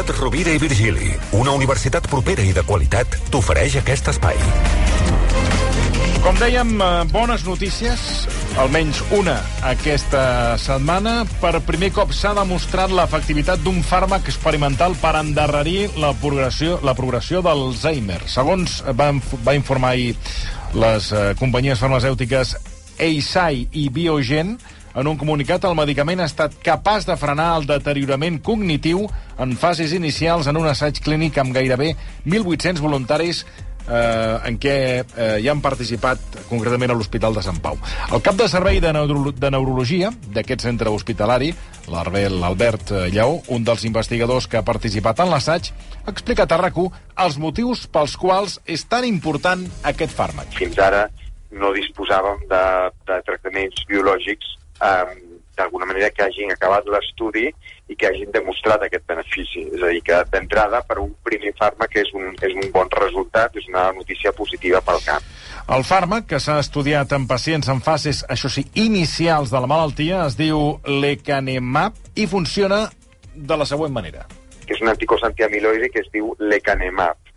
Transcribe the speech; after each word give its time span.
Universitat 0.00 0.22
Rovira 0.24 0.52
i 0.56 0.58
Virgili, 0.58 1.08
una 1.36 1.52
universitat 1.52 2.06
propera 2.08 2.40
i 2.40 2.54
de 2.56 2.62
qualitat, 2.64 3.18
t'ofereix 3.28 3.74
aquest 3.82 4.06
espai. 4.08 4.38
Com 6.24 6.38
dèiem, 6.40 6.70
eh, 6.80 7.04
bones 7.12 7.44
notícies, 7.44 8.00
almenys 8.56 9.02
una 9.12 9.36
aquesta 9.60 10.56
setmana. 10.56 11.26
Per 11.42 11.60
primer 11.68 11.92
cop 11.92 12.14
s'ha 12.16 12.32
demostrat 12.32 12.88
l'efectivitat 12.88 13.60
d'un 13.60 13.82
fàrmac 13.84 14.24
experimental 14.24 14.96
per 14.96 15.16
endarrerir 15.20 15.90
la 16.00 16.14
progressió, 16.14 16.80
la 16.82 16.96
progressió 16.96 17.42
d'Alzheimer. 17.42 18.22
Segons 18.24 18.80
va, 18.96 19.12
va 19.44 19.54
informar 19.54 19.92
ahir 19.98 20.16
les 20.72 21.12
eh, 21.12 21.34
companyies 21.36 21.78
farmacèutiques 21.78 22.56
Eisai 22.96 23.66
i 23.72 23.90
Biogen, 23.90 24.56
en 24.94 25.06
un 25.06 25.16
comunicat, 25.16 25.64
el 25.64 25.78
medicament 25.78 26.20
ha 26.20 26.28
estat 26.28 26.56
capaç 26.64 27.06
de 27.08 27.16
frenar 27.20 27.52
el 27.60 27.66
deteriorament 27.68 28.40
cognitiu 28.42 29.06
en 29.38 29.56
fases 29.58 29.94
inicials 29.96 30.50
en 30.50 30.58
un 30.58 30.68
assaig 30.70 31.00
clínic 31.04 31.38
amb 31.38 31.54
gairebé 31.54 31.94
1.800 32.26 32.82
voluntaris 32.82 33.44
eh, 33.86 34.38
en 34.48 34.58
què 34.60 34.74
eh, 35.00 35.36
hi 35.40 35.48
han 35.50 35.62
participat 35.62 36.42
concretament 36.48 36.90
a 36.90 36.96
l'Hospital 36.98 37.36
de 37.36 37.44
Sant 37.46 37.60
Pau. 37.62 37.78
El 38.10 38.22
cap 38.26 38.38
de 38.38 38.48
servei 38.50 38.80
de, 38.82 38.92
neuro 38.96 39.32
de 39.32 39.50
neurologia 39.54 40.10
d'aquest 40.34 40.66
centre 40.66 40.90
hospitalari, 40.90 41.52
l'Albert 41.90 42.92
Lleó, 43.10 43.40
un 43.48 43.64
dels 43.66 43.86
investigadors 43.88 44.46
que 44.50 44.58
ha 44.60 44.66
participat 44.66 45.22
en 45.22 45.30
l'assaig, 45.30 45.72
ha 46.04 46.10
explicat 46.10 46.52
a 46.52 46.60
rac 46.60 46.78
els 46.80 47.38
motius 47.42 47.86
pels 47.90 48.14
quals 48.16 48.60
és 48.66 48.84
tan 48.86 49.04
important 49.04 49.64
aquest 49.82 50.14
fàrmac. 50.14 50.54
Fins 50.58 50.78
ara 50.78 51.08
no 51.50 51.72
disposàvem 51.74 52.46
de, 52.50 52.64
de 53.10 53.16
tractaments 53.26 53.82
biològics 53.90 54.54
eh, 54.82 55.30
d'alguna 55.60 55.86
manera 55.86 56.10
que 56.10 56.24
hagin 56.24 56.52
acabat 56.52 56.86
l'estudi 56.88 57.48
i 57.90 57.96
que 57.98 58.08
hagin 58.08 58.30
demostrat 58.32 58.84
aquest 58.86 59.04
benefici. 59.08 59.66
És 59.74 59.82
a 59.82 59.90
dir, 59.92 60.00
que 60.06 60.18
d'entrada, 60.32 60.80
per 60.86 61.00
un 61.02 61.12
primer 61.26 61.52
fàrmac 61.58 61.96
és 62.00 62.12
un, 62.16 62.32
és 62.40 62.54
un 62.54 62.70
bon 62.74 62.90
resultat, 62.96 63.56
és 63.60 63.66
una 63.68 63.90
notícia 63.96 64.32
positiva 64.36 64.80
pel 64.86 65.02
camp. 65.06 65.26
El 65.70 65.84
fàrmac, 65.86 66.28
que 66.30 66.40
s'ha 66.42 66.58
estudiat 66.62 67.12
en 67.16 67.26
pacients 67.30 67.68
en 67.72 67.82
fases, 67.84 68.24
això 68.30 68.50
sí, 68.50 68.64
inicials 68.74 69.52
de 69.52 69.60
la 69.60 69.70
malaltia, 69.70 70.24
es 70.26 70.38
diu 70.38 70.78
lecanemab 70.86 71.98
i 72.16 72.26
funciona 72.30 72.86
de 73.34 73.58
la 73.58 73.66
següent 73.68 73.92
manera. 73.94 74.26
Que 74.66 74.76
és 74.76 74.82
un 74.84 74.90
anticòs 74.92 75.22
antiamiloide 75.26 75.90
que 75.90 76.02
es 76.04 76.10
diu 76.14 76.32
lecanemab 76.38 77.29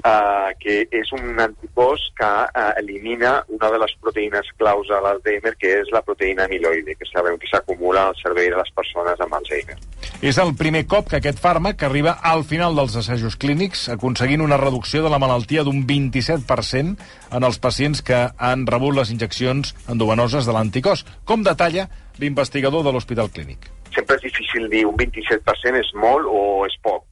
uh, 0.00 0.50
que 0.60 0.82
és 0.90 1.12
un 1.16 1.38
anticòs 1.42 2.04
que 2.18 2.28
uh, 2.28 2.70
elimina 2.80 3.34
una 3.52 3.70
de 3.72 3.80
les 3.82 3.94
proteïnes 4.02 4.48
claus 4.58 4.90
a 4.90 5.00
l'Alzheimer, 5.04 5.54
que 5.60 5.74
és 5.82 5.92
la 5.94 6.02
proteïna 6.06 6.46
amiloide, 6.48 6.96
que 6.98 7.08
sabem 7.10 7.38
que 7.40 7.50
s'acumula 7.50 8.08
al 8.08 8.18
cervell 8.20 8.52
de 8.54 8.60
les 8.60 8.72
persones 8.76 9.20
amb 9.20 9.36
Alzheimer. 9.38 9.78
És 10.22 10.38
el 10.38 10.54
primer 10.58 10.84
cop 10.90 11.10
que 11.10 11.18
aquest 11.18 11.42
fàrmac 11.42 11.82
arriba 11.82 12.16
al 12.22 12.44
final 12.48 12.76
dels 12.78 12.96
assajos 13.00 13.36
clínics, 13.36 13.88
aconseguint 13.92 14.44
una 14.44 14.60
reducció 14.60 15.02
de 15.02 15.10
la 15.12 15.20
malaltia 15.22 15.64
d'un 15.66 15.84
27% 15.86 16.96
en 17.32 17.48
els 17.48 17.58
pacients 17.58 18.02
que 18.06 18.24
han 18.38 18.66
rebut 18.66 18.96
les 18.98 19.12
injeccions 19.14 19.74
endovenoses 19.90 20.46
de 20.46 20.56
l'anticòs, 20.56 21.06
com 21.24 21.46
detalla 21.46 21.88
l'investigador 22.20 22.84
de 22.84 22.92
l'Hospital 22.92 23.32
Clínic. 23.34 23.70
Sempre 23.92 24.16
és 24.16 24.24
difícil 24.24 24.68
dir 24.72 24.86
un 24.88 24.96
27% 24.96 25.80
és 25.80 25.90
molt 26.00 26.28
o 26.28 26.64
és 26.64 26.76
poc 26.84 27.04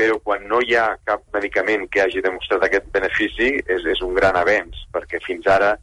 però 0.00 0.16
quan 0.24 0.46
no 0.48 0.62
hi 0.64 0.76
ha 0.78 0.88
cap 1.04 1.26
medicament 1.36 1.84
que 1.92 2.00
hagi 2.00 2.22
demostrat 2.24 2.64
aquest 2.64 2.86
benefici 2.94 3.52
és, 3.60 3.84
és 3.84 4.00
un 4.06 4.14
gran 4.16 4.38
avenç, 4.40 4.78
perquè 4.94 5.20
fins 5.26 5.48
ara 5.52 5.74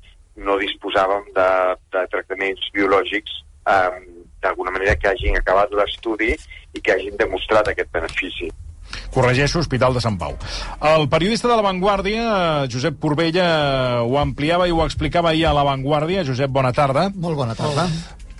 no 0.42 0.58
disposàvem 0.62 1.28
de, 1.36 1.50
de 1.94 2.06
tractaments 2.14 2.72
biològics 2.74 3.42
eh, 3.70 4.00
d'alguna 4.42 4.74
manera 4.74 4.98
que 4.98 5.12
hagin 5.12 5.38
acabat 5.38 5.74
l'estudi 5.78 6.34
i 6.34 6.82
que 6.82 6.96
hagin 6.96 7.18
demostrat 7.20 7.70
aquest 7.70 7.94
benefici. 7.94 8.50
Corregeixo, 9.14 9.60
Hospital 9.62 9.98
de 9.98 10.02
Sant 10.02 10.18
Pau. 10.18 10.38
El 10.90 11.08
periodista 11.12 11.50
de 11.50 11.58
La 11.60 11.66
Vanguardia, 11.66 12.28
Josep 12.72 13.02
Corbella, 13.04 13.48
ho 14.06 14.16
ampliava 14.22 14.70
i 14.70 14.74
ho 14.74 14.86
explicava 14.86 15.34
ahir 15.34 15.48
a 15.50 15.58
La 15.58 15.66
Vanguardia. 15.68 16.26
Josep, 16.28 16.54
bona 16.54 16.74
tarda. 16.74 17.10
Molt 17.16 17.38
bona 17.40 17.58
tarda. 17.58 17.90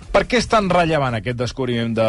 Per 0.08 0.22
què 0.24 0.38
és 0.40 0.48
tan 0.48 0.70
rellevant 0.72 1.14
aquest 1.18 1.36
descobriment 1.38 1.92
de, 1.94 2.06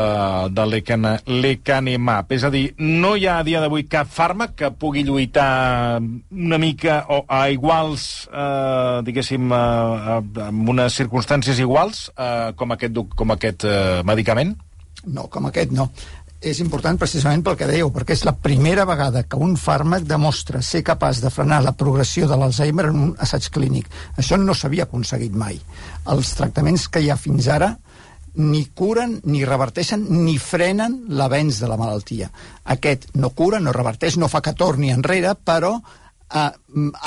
de 0.56 0.66
l'Ecanemab? 0.72 2.32
És 2.34 2.46
a 2.48 2.52
dir, 2.54 2.64
no 2.80 3.16
hi 3.20 3.28
ha 3.28 3.40
a 3.42 3.46
dia 3.46 3.60
d'avui 3.62 3.84
cap 3.92 4.08
fàrmac 4.10 4.56
que 4.62 4.72
pugui 4.72 5.04
lluitar 5.08 6.00
una 6.00 6.60
mica 6.62 7.02
o 7.12 7.22
a 7.28 7.44
iguals, 7.52 8.06
eh, 8.32 9.02
diguéssim, 9.06 9.52
eh, 9.52 10.48
en 10.48 10.64
unes 10.76 10.96
circumstàncies 11.02 11.60
iguals 11.60 12.08
eh, 12.16 12.56
com 12.56 12.74
aquest, 12.78 13.04
com 13.20 13.36
aquest 13.36 13.68
eh, 13.68 14.00
medicament? 14.08 14.56
No, 15.06 15.28
com 15.32 15.52
aquest 15.52 15.76
no. 15.76 15.90
És 16.40 16.62
important 16.64 16.96
precisament 16.96 17.42
pel 17.44 17.58
que 17.60 17.68
dèieu, 17.68 17.90
perquè 17.92 18.16
és 18.16 18.24
la 18.24 18.32
primera 18.32 18.86
vegada 18.88 19.26
que 19.28 19.36
un 19.44 19.58
fàrmac 19.60 20.06
demostra 20.08 20.62
ser 20.64 20.86
capaç 20.88 21.20
de 21.20 21.32
frenar 21.36 21.60
la 21.66 21.76
progressió 21.76 22.30
de 22.32 22.38
l'Alzheimer 22.40 22.86
en 22.88 23.02
un 23.10 23.12
assaig 23.20 23.50
clínic. 23.52 23.90
Això 24.16 24.40
no 24.40 24.56
s'havia 24.56 24.88
aconseguit 24.88 25.36
mai. 25.36 25.60
Els 26.08 26.32
tractaments 26.40 26.88
que 26.88 27.04
hi 27.04 27.12
ha 27.12 27.20
fins 27.20 27.52
ara 27.52 27.74
ni 28.36 28.66
curen, 28.76 29.20
ni 29.26 29.46
reverteixen, 29.46 30.06
ni 30.26 30.38
frenen 30.42 31.02
l'avenç 31.18 31.62
de 31.62 31.70
la 31.70 31.78
malaltia. 31.80 32.30
Aquest 32.66 33.10
no 33.16 33.32
cura, 33.32 33.60
no 33.60 33.74
reverteix, 33.76 34.18
no 34.18 34.30
fa 34.30 34.44
que 34.46 34.54
torni 34.58 34.92
enrere, 34.94 35.34
però 35.36 35.76
eh, 36.30 36.52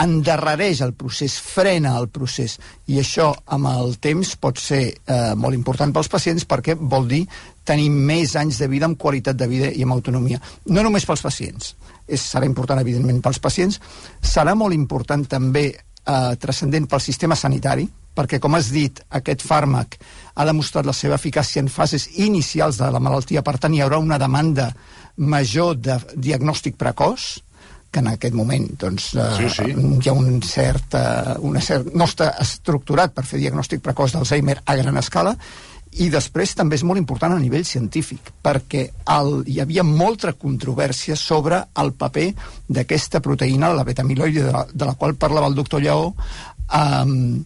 endarrereix 0.02 0.82
el 0.82 0.94
procés, 0.98 1.38
frena 1.40 1.94
el 1.98 2.08
procés. 2.12 2.58
I 2.90 2.98
això, 3.02 3.30
amb 3.54 3.70
el 3.70 3.96
temps, 4.02 4.34
pot 4.40 4.60
ser 4.60 4.82
eh, 4.90 5.32
molt 5.38 5.56
important 5.56 5.94
pels 5.94 6.10
pacients 6.12 6.46
perquè 6.48 6.76
vol 6.76 7.08
dir 7.10 7.22
tenir 7.64 7.88
més 7.94 8.34
anys 8.36 8.58
de 8.58 8.68
vida 8.68 8.88
amb 8.88 8.98
qualitat 8.98 9.38
de 9.38 9.48
vida 9.50 9.70
i 9.70 9.86
amb 9.86 9.94
autonomia. 9.94 10.42
No 10.66 10.82
només 10.82 11.06
pels 11.06 11.22
pacients, 11.22 11.74
és, 12.06 12.20
serà 12.20 12.48
important, 12.48 12.80
evidentment, 12.82 13.22
pels 13.22 13.40
pacients, 13.42 13.78
serà 14.20 14.56
molt 14.58 14.74
important 14.74 15.24
també 15.30 15.68
eh, 15.72 16.34
transcendent 16.42 16.90
pel 16.90 17.04
sistema 17.04 17.38
sanitari, 17.38 17.86
perquè, 18.16 18.40
com 18.42 18.56
has 18.58 18.70
dit, 18.74 19.00
aquest 19.10 19.44
fàrmac 19.46 19.96
ha 20.34 20.46
demostrat 20.48 20.88
la 20.88 20.96
seva 20.96 21.16
eficàcia 21.20 21.62
en 21.62 21.70
fases 21.72 22.08
inicials 22.20 22.80
de 22.80 22.90
la 22.92 23.00
malaltia, 23.00 23.44
per 23.44 23.58
tant, 23.58 23.74
hi 23.74 23.82
haurà 23.84 24.00
una 24.02 24.20
demanda 24.20 24.72
major 25.16 25.76
de 25.76 25.98
diagnòstic 26.14 26.78
precoç, 26.80 27.34
que 27.92 28.00
en 28.00 28.08
aquest 28.08 28.32
moment 28.34 28.64
doncs, 28.80 29.10
eh, 29.20 29.26
sí, 29.36 29.50
sí. 29.52 29.66
hi 29.74 30.08
ha 30.08 30.14
un 30.16 30.40
cert, 30.40 30.96
uh, 30.96 31.34
una 31.44 31.60
cert... 31.60 31.90
no 31.92 32.08
està 32.08 32.30
estructurat 32.40 33.12
per 33.12 33.26
fer 33.28 33.42
diagnòstic 33.42 33.84
precoç 33.84 34.14
d'Alzheimer 34.14 34.62
a 34.64 34.76
gran 34.80 34.96
escala, 34.96 35.36
i 36.00 36.08
després 36.08 36.54
també 36.56 36.78
és 36.78 36.86
molt 36.88 36.96
important 36.96 37.34
a 37.34 37.40
nivell 37.40 37.66
científic, 37.68 38.30
perquè 38.40 38.86
el, 39.12 39.42
hi 39.44 39.58
havia 39.60 39.84
molta 39.84 40.32
controvèrsia 40.32 41.18
sobre 41.20 41.58
el 41.82 41.92
paper 42.00 42.30
d'aquesta 42.72 43.20
proteïna, 43.20 43.74
la 43.76 43.84
beta-amiloide, 43.84 44.46
de, 44.46 44.54
la, 44.56 44.64
de 44.72 44.88
la 44.88 44.96
qual 44.96 45.18
parlava 45.20 45.52
el 45.52 45.58
doctor 45.58 45.84
Lleó, 45.84 46.14
um, 46.72 47.44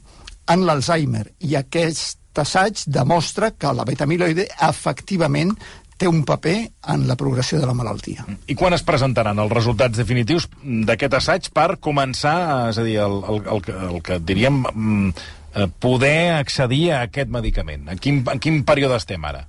en 0.52 0.66
l'Alzheimer. 0.66 1.26
I 1.46 1.56
aquest 1.60 2.38
assaig 2.38 2.84
demostra 2.86 3.52
que 3.56 3.72
la 3.72 3.86
beta-amiloide 3.88 4.48
efectivament 4.68 5.54
té 5.96 6.08
un 6.08 6.22
paper 6.28 6.56
en 6.92 7.06
la 7.08 7.16
progressió 7.16 7.58
de 7.60 7.66
la 7.68 7.74
malaltia. 7.74 8.26
I 8.46 8.54
quan 8.58 8.76
es 8.76 8.84
presentaran 8.84 9.38
els 9.40 9.52
resultats 9.52 9.96
definitius 9.96 10.48
d'aquest 10.60 11.16
assaig 11.16 11.50
per 11.56 11.78
començar, 11.80 12.36
és 12.70 12.80
a 12.80 12.84
dir, 12.84 12.98
el, 13.00 13.18
el, 13.24 13.42
el, 13.54 13.66
el 13.88 14.02
que 14.04 14.20
diríem 14.20 14.60
mm, 14.60 15.12
eh, 15.56 15.68
poder 15.80 16.36
accedir 16.36 16.90
a 16.92 17.02
aquest 17.08 17.32
medicament? 17.32 17.88
En 17.92 18.02
quin, 18.02 18.20
en 18.28 18.42
quin 18.42 18.60
període 18.68 19.00
estem 19.00 19.24
ara? 19.24 19.46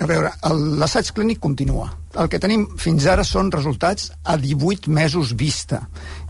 A 0.00 0.06
veure, 0.08 0.30
l'assaig 0.80 1.10
clínic 1.12 1.42
continua. 1.44 1.90
El 2.16 2.30
que 2.32 2.40
tenim 2.40 2.64
fins 2.80 3.04
ara 3.12 3.24
són 3.26 3.50
resultats 3.52 4.08
a 4.24 4.38
18 4.40 4.88
mesos 4.96 5.34
vista. 5.36 5.82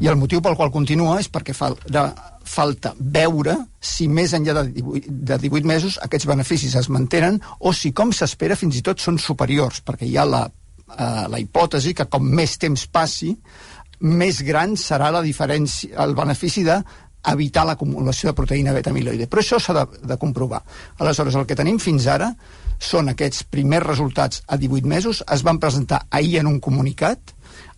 I 0.03 0.11
el 0.11 0.19
motiu 0.19 0.43
pel 0.43 0.59
qual 0.59 0.73
continua 0.75 1.21
és 1.23 1.31
perquè 1.31 1.55
fa, 1.55 1.71
de, 1.87 2.03
falta 2.51 2.95
veure 2.99 3.57
si 3.81 4.09
més 4.11 4.35
enllà 4.37 4.57
de 4.61 4.65
18, 4.75 5.13
de 5.31 5.39
18 5.47 5.69
mesos 5.69 5.99
aquests 6.05 6.29
beneficis 6.29 6.77
es 6.81 6.89
mantenen 6.93 7.39
o 7.61 7.73
si, 7.77 7.93
com 7.97 8.13
s'espera, 8.13 8.59
fins 8.59 8.81
i 8.81 8.85
tot 8.87 9.03
són 9.03 9.21
superiors, 9.23 9.83
perquè 9.87 10.09
hi 10.09 10.17
ha 10.19 10.27
la, 10.29 10.47
eh, 10.47 11.27
la 11.31 11.41
hipòtesi 11.43 11.95
que 11.95 12.09
com 12.11 12.27
més 12.27 12.57
temps 12.61 12.87
passi, 12.91 13.37
més 14.01 14.41
gran 14.43 14.75
serà 14.81 15.11
la 15.13 15.23
diferència, 15.23 15.95
el 16.03 16.17
benefici 16.19 16.65
de 16.67 16.81
evitar 17.31 17.67
l'acumulació 17.69 18.31
de 18.31 18.37
proteïna 18.39 18.73
beta-amiloide. 18.73 19.29
Però 19.29 19.43
això 19.43 19.59
s'ha 19.61 19.77
de, 19.77 19.85
de 20.09 20.17
comprovar. 20.21 20.63
Aleshores, 20.99 21.37
el 21.37 21.47
que 21.47 21.59
tenim 21.59 21.79
fins 21.83 22.09
ara 22.09 22.31
són 22.81 23.13
aquests 23.13 23.45
primers 23.53 23.85
resultats 23.87 24.41
a 24.49 24.57
18 24.57 24.89
mesos, 24.89 25.21
es 25.29 25.45
van 25.45 25.61
presentar 25.61 26.07
ahir 26.11 26.39
en 26.41 26.49
un 26.49 26.59
comunicat, 26.65 27.35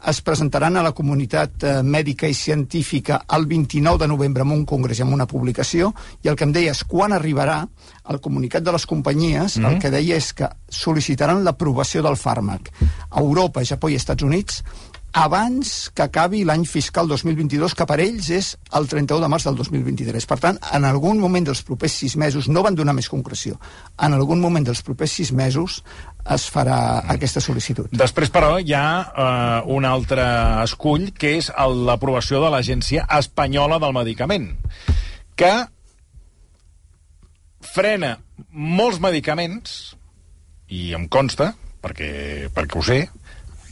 es 0.07 0.21
presentaran 0.21 0.77
a 0.77 0.83
la 0.83 0.93
comunitat 0.93 1.65
eh, 1.65 1.73
mèdica 1.83 2.27
i 2.27 2.35
científica 2.35 3.21
el 3.37 3.47
29 3.47 4.03
de 4.03 4.09
novembre 4.11 4.43
en 4.43 4.51
un 4.51 4.65
congrés 4.67 5.01
en 5.01 5.13
una 5.13 5.27
publicació, 5.27 5.93
i 6.23 6.29
el 6.29 6.37
que 6.37 6.47
em 6.49 6.55
deia 6.55 6.73
és 6.75 6.83
quan 6.89 7.15
arribarà 7.15 7.61
el 8.11 8.21
comunicat 8.21 8.65
de 8.67 8.73
les 8.73 8.87
companyies, 8.87 9.59
mm 9.59 9.63
-hmm. 9.63 9.73
el 9.73 9.79
que 9.79 9.91
deia 9.91 10.17
és 10.17 10.33
que 10.33 10.49
sol·licitaran 10.69 11.45
l'aprovació 11.45 12.03
del 12.03 12.17
fàrmac 12.17 12.71
a 13.11 13.21
Europa, 13.21 13.65
Japó 13.65 13.89
i 13.89 13.95
Estats 13.95 14.23
Units 14.23 14.63
abans 15.13 15.91
que 15.93 16.03
acabi 16.07 16.41
l'any 16.49 16.65
fiscal 16.67 17.09
2022, 17.09 17.75
que 17.77 17.87
per 17.89 17.99
ells 18.01 18.31
és 18.33 18.49
el 18.79 18.89
31 18.89 19.21
de 19.21 19.29
març 19.29 19.45
del 19.45 19.59
2023. 19.59 20.27
Per 20.29 20.39
tant, 20.41 20.59
en 20.73 20.87
algun 20.89 21.21
moment 21.21 21.45
dels 21.49 21.61
propers 21.69 21.95
sis 22.01 22.17
mesos, 22.17 22.49
no 22.49 22.65
van 22.65 22.77
donar 22.79 22.95
més 22.97 23.11
concreció, 23.13 23.61
en 24.01 24.17
algun 24.17 24.41
moment 24.41 24.67
dels 24.67 24.83
propers 24.87 25.13
sis 25.21 25.33
mesos 25.37 25.83
es 26.33 26.47
farà 26.55 27.03
aquesta 27.13 27.43
sol·licitud. 27.45 27.93
Després, 27.93 28.33
però, 28.33 28.57
hi 28.59 28.73
ha 28.73 28.89
eh, 29.03 29.61
un 29.75 29.85
altre 29.85 30.25
escull, 30.65 31.11
que 31.13 31.37
és 31.43 31.53
l'aprovació 31.53 32.41
de 32.43 32.53
l'Agència 32.55 33.05
Espanyola 33.19 33.81
del 33.83 33.97
Medicament, 33.97 34.53
que 35.37 35.53
frena 37.63 38.17
molts 38.51 39.01
medicaments, 39.01 39.97
i 40.73 40.93
em 40.97 41.05
consta, 41.13 41.53
perquè, 41.85 42.49
perquè 42.55 42.79
ho 42.79 42.85
sé, 42.87 43.03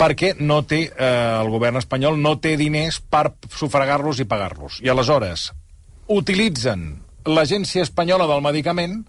perquè 0.01 0.33
no 0.41 0.63
té, 0.65 0.87
eh, 0.89 1.13
el 1.43 1.51
govern 1.53 1.77
espanyol 1.81 2.17
no 2.21 2.39
té 2.41 2.57
diners 2.57 3.03
per 3.05 3.29
sufragar-los 3.53 4.23
i 4.25 4.29
pagar-los. 4.29 4.81
I 4.81 4.89
aleshores 4.89 5.51
utilitzen 6.11 6.91
l'Agència 7.29 7.85
Espanyola 7.85 8.27
del 8.27 8.43
Medicament 8.43 9.03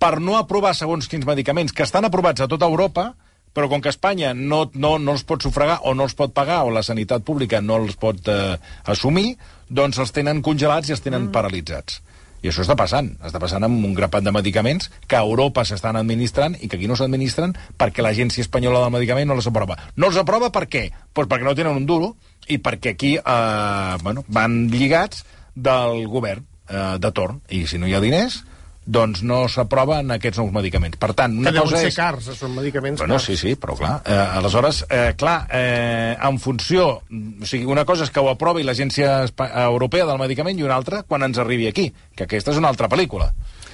per 0.00 0.16
no 0.20 0.36
aprovar 0.38 0.74
segons 0.76 1.08
quins 1.10 1.26
medicaments 1.28 1.74
que 1.74 1.84
estan 1.84 2.06
aprovats 2.08 2.40
a 2.40 2.48
tota 2.48 2.68
Europa, 2.68 3.10
però 3.56 3.68
com 3.72 3.80
que 3.80 3.92
Espanya 3.92 4.34
no, 4.36 4.66
no, 4.74 4.96
no 5.00 5.14
els 5.16 5.24
pot 5.24 5.42
sufragar 5.42 5.80
o 5.88 5.94
no 5.96 6.04
els 6.04 6.16
pot 6.16 6.32
pagar 6.36 6.62
o 6.64 6.72
la 6.72 6.84
sanitat 6.84 7.24
pública 7.24 7.62
no 7.64 7.80
els 7.80 7.96
pot 8.00 8.28
eh, 8.28 8.56
assumir, 8.84 9.36
doncs 9.68 9.98
els 10.02 10.12
tenen 10.12 10.42
congelats 10.44 10.90
i 10.90 10.96
els 10.96 11.04
tenen 11.04 11.28
mm. 11.28 11.32
paralitzats. 11.32 12.02
I 12.46 12.52
això 12.52 12.62
està 12.62 12.76
passant. 12.78 13.08
Està 13.26 13.40
passant 13.42 13.66
amb 13.66 13.82
un 13.88 13.94
grapat 13.96 14.22
de 14.22 14.30
medicaments 14.30 14.86
que 15.10 15.18
a 15.18 15.24
Europa 15.26 15.64
s'estan 15.66 15.98
administrant 15.98 16.54
i 16.62 16.68
que 16.70 16.78
aquí 16.78 16.86
no 16.86 16.94
s'administren 16.94 17.56
perquè 17.74 18.04
l'Agència 18.04 18.44
Espanyola 18.44 18.84
del 18.84 18.94
Medicament 18.94 19.26
no 19.26 19.38
les 19.38 19.48
aprova. 19.50 19.74
No 19.98 20.12
els 20.12 20.20
aprova 20.20 20.52
per 20.54 20.68
què? 20.70 20.84
Pues 21.12 21.26
perquè 21.26 21.48
no 21.48 21.56
tenen 21.58 21.74
un 21.74 21.88
duro 21.90 22.12
i 22.46 22.60
perquè 22.62 22.94
aquí 22.94 23.16
eh, 23.18 23.96
bueno, 24.04 24.22
van 24.28 24.68
lligats 24.70 25.24
del 25.56 26.06
govern 26.12 26.46
eh, 26.68 26.94
de 27.02 27.10
torn. 27.10 27.42
I 27.50 27.64
si 27.66 27.82
no 27.82 27.90
hi 27.90 27.96
ha 27.98 28.04
diners, 28.04 28.44
doncs 28.86 29.22
no 29.26 29.48
s'aproven 29.50 30.12
aquests 30.14 30.38
nous 30.38 30.52
medicaments. 30.54 30.96
Per 31.02 31.10
tant, 31.18 31.32
una 31.42 31.50
que 31.52 31.58
cosa 31.64 31.80
ser 31.82 31.88
és... 31.90 31.96
cars, 31.98 32.28
són 32.38 32.52
medicaments 32.54 33.00
Bueno, 33.02 33.16
cars. 33.18 33.24
sí, 33.26 33.36
sí, 33.36 33.54
però 33.58 33.74
clar, 33.76 33.96
eh, 34.06 34.14
aleshores, 34.38 34.84
eh, 34.88 35.14
clar, 35.18 35.48
eh, 35.50 36.16
en 36.22 36.38
funció... 36.38 36.88
O 37.10 37.46
sigui, 37.50 37.64
una 37.66 37.84
cosa 37.84 38.06
és 38.06 38.10
que 38.14 38.22
ho 38.22 38.28
aprovi 38.30 38.62
l'Agència 38.62 39.24
Europea 39.66 40.06
del 40.06 40.18
Medicament 40.22 40.58
i 40.60 40.66
una 40.68 40.76
altra 40.78 41.02
quan 41.02 41.26
ens 41.26 41.38
arribi 41.42 41.66
aquí, 41.66 41.88
que 42.14 42.28
aquesta 42.28 42.54
és 42.54 42.60
una 42.62 42.68
altra 42.70 42.88
pel·lícula. 42.88 43.32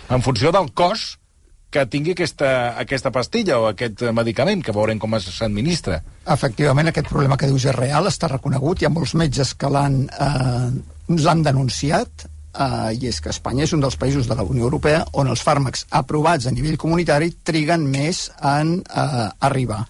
En 0.09 0.25
funció 0.25 0.51
del 0.53 0.73
cos 0.73 1.19
que 1.73 1.87
tingui 1.89 2.13
aquesta, 2.13 2.75
aquesta 2.81 3.11
pastilla 3.13 3.57
o 3.61 3.69
aquest 3.71 4.03
medicament, 4.13 4.61
que 4.65 4.73
veurem 4.77 4.99
com 5.01 5.15
es- 5.17 5.25
s'administra. 5.39 6.03
Efectivament, 6.29 6.89
aquest 6.91 7.09
problema 7.09 7.37
que 7.41 7.49
dius 7.49 7.65
és 7.65 7.75
real, 7.77 8.09
està 8.11 8.29
reconegut, 8.29 8.83
hi 8.83 8.89
ha 8.89 8.93
molts 8.93 9.15
metges 9.17 9.55
que 9.57 9.71
l'han 9.73 10.03
eh, 10.09 10.69
l'han 11.17 11.43
denunciat, 11.47 12.27
eh, 12.53 12.93
i 12.99 13.09
és 13.11 13.21
que 13.23 13.33
Espanya 13.33 13.67
és 13.67 13.73
un 13.77 13.83
dels 13.83 13.97
països 14.01 14.29
de 14.29 14.37
la 14.39 14.45
Unió 14.47 14.67
Europea 14.69 15.03
on 15.19 15.31
els 15.33 15.43
fàrmacs 15.45 15.87
aprovats 15.91 16.47
a 16.47 16.55
nivell 16.55 16.79
comunitari 16.81 17.33
triguen 17.45 17.87
més 17.91 18.29
en 18.39 18.79
eh, 18.83 19.29
arribar. 19.49 19.83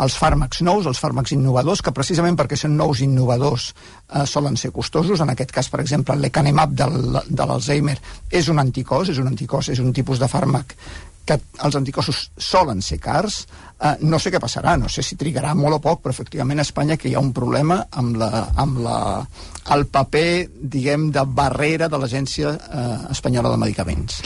Els 0.00 0.16
fàrmacs 0.16 0.62
nous, 0.64 0.86
els 0.88 1.00
fàrmacs 1.00 1.34
innovadors, 1.36 1.82
que 1.84 1.92
precisament 1.92 2.38
perquè 2.38 2.56
són 2.56 2.76
nous 2.78 3.02
innovadors 3.04 3.70
eh, 3.72 4.24
solen 4.26 4.56
ser 4.56 4.72
costosos, 4.72 5.20
en 5.20 5.34
aquest 5.34 5.52
cas, 5.52 5.68
per 5.68 5.82
exemple, 5.84 6.16
lecanemab 6.16 6.72
de 6.76 7.44
l'Alzheimer 7.44 7.98
és 8.30 8.48
un 8.48 8.62
anticòs, 8.62 9.12
és 9.12 9.20
un 9.20 9.28
anticòs, 9.28 9.72
és 9.74 9.84
un 9.84 9.92
tipus 9.96 10.20
de 10.22 10.28
fàrmac 10.30 10.76
que 11.26 11.36
els 11.64 11.76
anticossos 11.78 12.30
solen 12.40 12.80
ser 12.82 12.98
cars. 13.02 13.44
Eh, 13.80 13.94
no 14.04 14.18
sé 14.20 14.32
què 14.32 14.40
passarà, 14.42 14.74
no 14.80 14.90
sé 14.92 15.04
si 15.06 15.16
trigarà 15.20 15.52
molt 15.56 15.78
o 15.78 15.80
poc, 15.84 16.02
però 16.02 16.14
efectivament 16.14 16.60
a 16.60 16.66
Espanya 16.66 16.98
que 17.00 17.08
hi 17.10 17.14
ha 17.16 17.22
un 17.22 17.32
problema 17.36 17.80
amb, 17.90 18.18
la, 18.20 18.44
amb 18.60 18.80
la, 18.84 18.98
el 19.76 19.86
paper, 19.92 20.26
diguem, 20.74 21.08
de 21.14 21.24
barrera 21.24 21.88
de 21.88 22.00
l'Agència 22.00 22.52
eh, 22.56 22.98
Espanyola 23.14 23.52
de 23.54 23.62
Medicaments. 23.62 24.20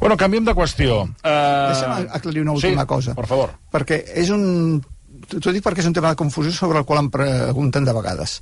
Bueno, 0.00 0.18
canviem 0.20 0.46
de 0.46 0.54
qüestió. 0.58 1.02
Uh... 1.22 1.34
Deixa'm 1.72 2.08
aclarir 2.18 2.44
una 2.44 2.56
última 2.58 2.86
sí, 2.86 2.92
cosa. 2.94 3.16
per 3.18 3.28
favor. 3.30 3.56
Perquè 3.72 4.02
és 4.22 4.32
un... 4.34 4.80
T'ho 5.32 5.52
dic 5.54 5.62
perquè 5.64 5.80
és 5.80 5.88
un 5.88 5.94
tema 5.96 6.10
de 6.12 6.18
confusió 6.18 6.50
sobre 6.52 6.82
el 6.82 6.84
qual 6.84 7.00
em 7.00 7.08
pregunten 7.14 7.86
de 7.86 7.94
vegades. 7.96 8.40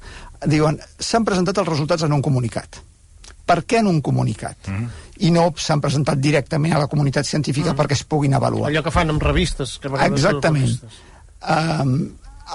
Diuen, 0.48 0.80
s'han 0.98 1.26
presentat 1.28 1.60
els 1.60 1.68
resultats 1.68 2.08
en 2.08 2.16
un 2.16 2.24
comunicat. 2.24 2.80
Per 3.46 3.60
què 3.66 3.80
en 3.82 3.90
un 3.90 4.00
comunicat? 4.02 4.68
Mm. 4.70 4.88
I 5.26 5.30
no 5.34 5.50
s'han 5.60 5.82
presentat 5.84 6.20
directament 6.22 6.74
a 6.76 6.80
la 6.84 6.88
comunitat 6.90 7.28
científica 7.28 7.72
mm. 7.72 7.78
perquè 7.78 7.98
es 7.98 8.06
puguin 8.08 8.34
avaluar. 8.38 8.70
Allò 8.70 8.82
que 8.86 8.94
fan 8.94 9.12
amb 9.12 9.22
revistes. 9.22 9.76
Que 9.82 9.92
Exactament. 10.06 10.78
Um, 11.40 11.94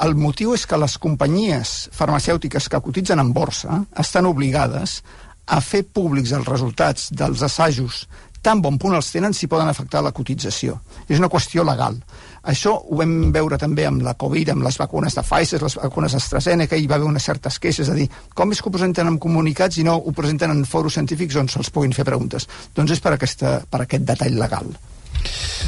el 0.03 0.15
motiu 0.19 0.53
és 0.56 0.65
que 0.67 0.79
les 0.79 0.97
companyies 1.01 1.75
farmacèutiques 1.95 2.67
que 2.69 2.81
cotitzen 2.83 3.21
en 3.21 3.31
borsa 3.35 3.83
estan 4.01 4.27
obligades 4.27 5.00
a 5.45 5.62
fer 5.62 5.85
públics 5.85 6.33
els 6.33 6.47
resultats 6.50 7.12
dels 7.13 7.44
assajos 7.45 8.06
tan 8.45 8.62
bon 8.62 8.77
punt 8.81 8.94
els 8.94 9.09
tenen 9.13 9.33
si 9.33 9.50
poden 9.50 9.69
afectar 9.71 10.03
la 10.06 10.13
cotització. 10.13 10.77
És 11.09 11.18
una 11.18 11.31
qüestió 11.33 11.63
legal. 11.65 11.97
Això 12.45 12.75
ho 12.77 13.00
vam 13.00 13.31
veure 13.33 13.57
també 13.62 13.88
amb 13.89 14.03
la 14.06 14.13
Covid, 14.21 14.51
amb 14.53 14.65
les 14.68 14.77
vacunes 14.77 15.15
de 15.18 15.24
Pfizer, 15.25 15.62
les 15.63 15.77
vacunes 15.81 16.15
AstraZeneca, 16.19 16.77
hi 16.77 16.86
va 16.88 17.00
haver 17.00 17.09
unes 17.09 17.25
certes 17.25 17.57
queixes, 17.59 17.88
és 17.88 17.94
a 17.94 17.97
dir, 17.97 18.09
com 18.38 18.51
és 18.53 18.62
que 18.62 18.69
ho 18.69 18.74
presenten 18.75 19.09
en 19.09 19.18
comunicats 19.21 19.81
i 19.81 19.86
no 19.88 19.97
ho 19.97 20.13
presenten 20.15 20.53
en 20.53 20.65
foros 20.69 21.00
científics 21.00 21.39
on 21.42 21.50
se'ls 21.50 21.74
puguin 21.74 21.95
fer 21.97 22.06
preguntes? 22.06 22.45
Doncs 22.75 22.97
és 22.97 23.01
per, 23.01 23.15
aquesta, 23.18 23.57
per 23.69 23.81
aquest 23.86 24.06
detall 24.06 24.38
legal. 24.38 24.69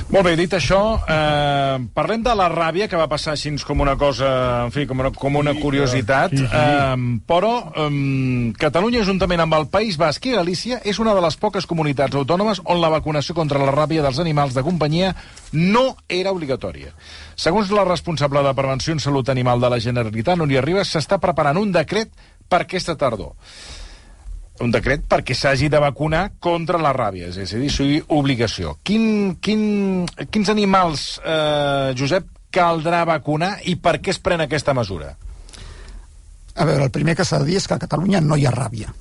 Molt 0.08 0.24
bé, 0.24 0.38
dit 0.40 0.54
això, 0.56 0.80
eh, 1.04 1.80
parlem 1.94 2.22
de 2.24 2.34
la 2.36 2.48
ràbia, 2.48 2.88
que 2.88 2.96
va 2.96 3.10
passar 3.12 3.34
així 3.34 3.52
com 3.68 3.82
una 3.84 3.98
cosa, 4.00 4.64
en 4.66 4.72
fi, 4.72 4.86
com 4.88 5.00
una, 5.00 5.12
com 5.12 5.36
una 5.36 5.54
curiositat, 5.60 6.32
eh, 6.32 6.96
però 7.28 7.52
eh, 7.76 8.54
Catalunya, 8.58 9.04
juntament 9.04 9.44
amb 9.44 9.58
el 9.58 9.68
País 9.68 9.98
Basc 10.00 10.26
i 10.26 10.36
Galícia, 10.38 10.80
és 10.86 11.00
una 11.00 11.14
de 11.14 11.22
les 11.22 11.36
poques 11.36 11.68
comunitats 11.68 12.16
autònomes 12.16 12.62
on 12.66 12.80
la 12.80 12.92
vacunació 12.94 13.36
contra 13.36 13.60
la 13.60 13.74
ràbia 13.76 14.06
dels 14.06 14.20
animals 14.24 14.56
de 14.56 14.64
companyia 14.64 15.14
no 15.52 15.98
era 16.08 16.32
obligatòria. 16.32 16.94
Segons 17.36 17.72
la 17.72 17.84
responsable 17.84 18.44
de 18.44 18.54
Prevenció 18.56 18.94
en 18.94 19.04
Salut 19.04 19.28
Animal 19.30 19.60
de 19.60 19.70
la 19.70 19.80
Generalitat, 19.84 20.38
Núria 20.38 20.64
Ribas, 20.64 20.96
s'està 20.96 21.20
preparant 21.20 21.60
un 21.60 21.76
decret 21.76 22.16
per 22.48 22.64
aquesta 22.64 22.96
tardor 22.96 23.36
un 24.64 24.72
decret 24.74 25.04
perquè 25.10 25.36
s'hagi 25.38 25.70
de 25.70 25.80
vacunar 25.82 26.24
contra 26.44 26.80
la 26.82 26.94
ràbia, 26.96 27.30
és 27.30 27.54
a 27.54 27.60
dir, 27.62 27.70
sigui 27.74 28.02
obligació. 28.16 28.78
Quin, 28.88 29.38
quin, 29.42 30.06
quins 30.32 30.50
animals, 30.54 31.08
eh, 31.24 31.94
Josep, 31.98 32.30
caldrà 32.54 33.04
vacunar 33.06 33.58
i 33.70 33.76
per 33.76 33.98
què 34.02 34.14
es 34.16 34.22
pren 34.24 34.42
aquesta 34.42 34.74
mesura? 34.74 35.14
A 36.58 36.66
veure, 36.66 36.88
el 36.88 36.94
primer 36.94 37.16
que 37.16 37.26
s'ha 37.28 37.42
de 37.44 37.52
dir 37.52 37.60
és 37.60 37.68
que 37.68 37.76
a 37.76 37.84
Catalunya 37.84 38.22
no 38.24 38.38
hi 38.38 38.48
ha 38.48 38.54
ràbia. 38.56 38.94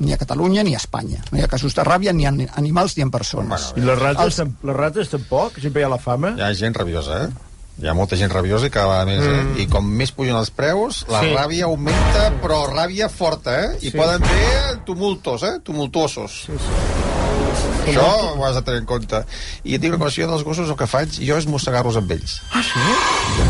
Ni 0.00 0.14
a 0.14 0.16
Catalunya 0.16 0.62
ni 0.64 0.72
a 0.72 0.80
Espanya. 0.80 1.20
No 1.28 1.36
hi 1.36 1.44
ha 1.44 1.50
casos 1.50 1.74
de 1.76 1.84
ràbia 1.84 2.14
ni 2.16 2.24
en 2.24 2.46
animals 2.56 2.96
ni 2.96 3.04
en 3.04 3.10
persones. 3.12 3.74
I 3.76 3.84
les 3.84 3.98
rates, 4.00 4.40
els... 4.40 4.56
les 4.64 4.76
rates 4.76 5.12
tampoc? 5.12 5.60
Sempre 5.60 5.82
hi 5.82 5.84
ha 5.84 5.92
la 5.92 6.00
fama? 6.00 6.32
Hi 6.38 6.46
ha 6.46 6.54
gent 6.56 6.78
rabiosa, 6.78 7.26
eh? 7.26 7.49
Hi 7.80 7.88
ha 7.88 7.94
molta 7.96 8.16
gent 8.20 8.32
rabiosa 8.32 8.68
i 8.68 8.70
cada 8.74 8.88
vegada 8.90 9.06
més, 9.08 9.22
mm. 9.24 9.52
eh? 9.56 9.62
I 9.62 9.66
com 9.72 9.86
més 10.00 10.10
pugen 10.12 10.36
els 10.36 10.50
preus, 10.52 11.04
la 11.08 11.22
Sí. 11.24 11.30
ràbia 11.32 11.64
augmenta, 11.64 12.26
però 12.42 12.66
ràbia 12.68 13.08
forta, 13.08 13.54
eh? 13.62 13.70
I 13.80 13.90
Sí. 13.90 13.96
poden 13.96 14.22
ser 14.24 14.76
tumultos, 14.84 15.42
eh? 15.48 15.54
Tumultuosos. 15.64 16.42
Sí, 16.46 16.52
sí. 16.52 17.90
Això 17.90 18.04
ho 18.36 18.44
has 18.44 18.54
de 18.54 18.62
tenir 18.62 18.80
en 18.82 18.86
compte. 18.86 19.22
I 19.64 19.74
et 19.74 19.80
dic 19.80 19.90
una 19.94 19.98
cosa, 19.98 20.20
jo 20.20 20.28
dels 20.28 20.44
gossos 20.44 20.68
el 20.68 20.76
que 20.76 20.86
faig, 20.86 21.08
jo 21.26 21.36
és 21.40 21.46
mossegar-los 21.48 21.96
amb 21.96 22.10
ells. 22.12 22.42
Ah, 22.52 22.62
sí? 22.62 22.78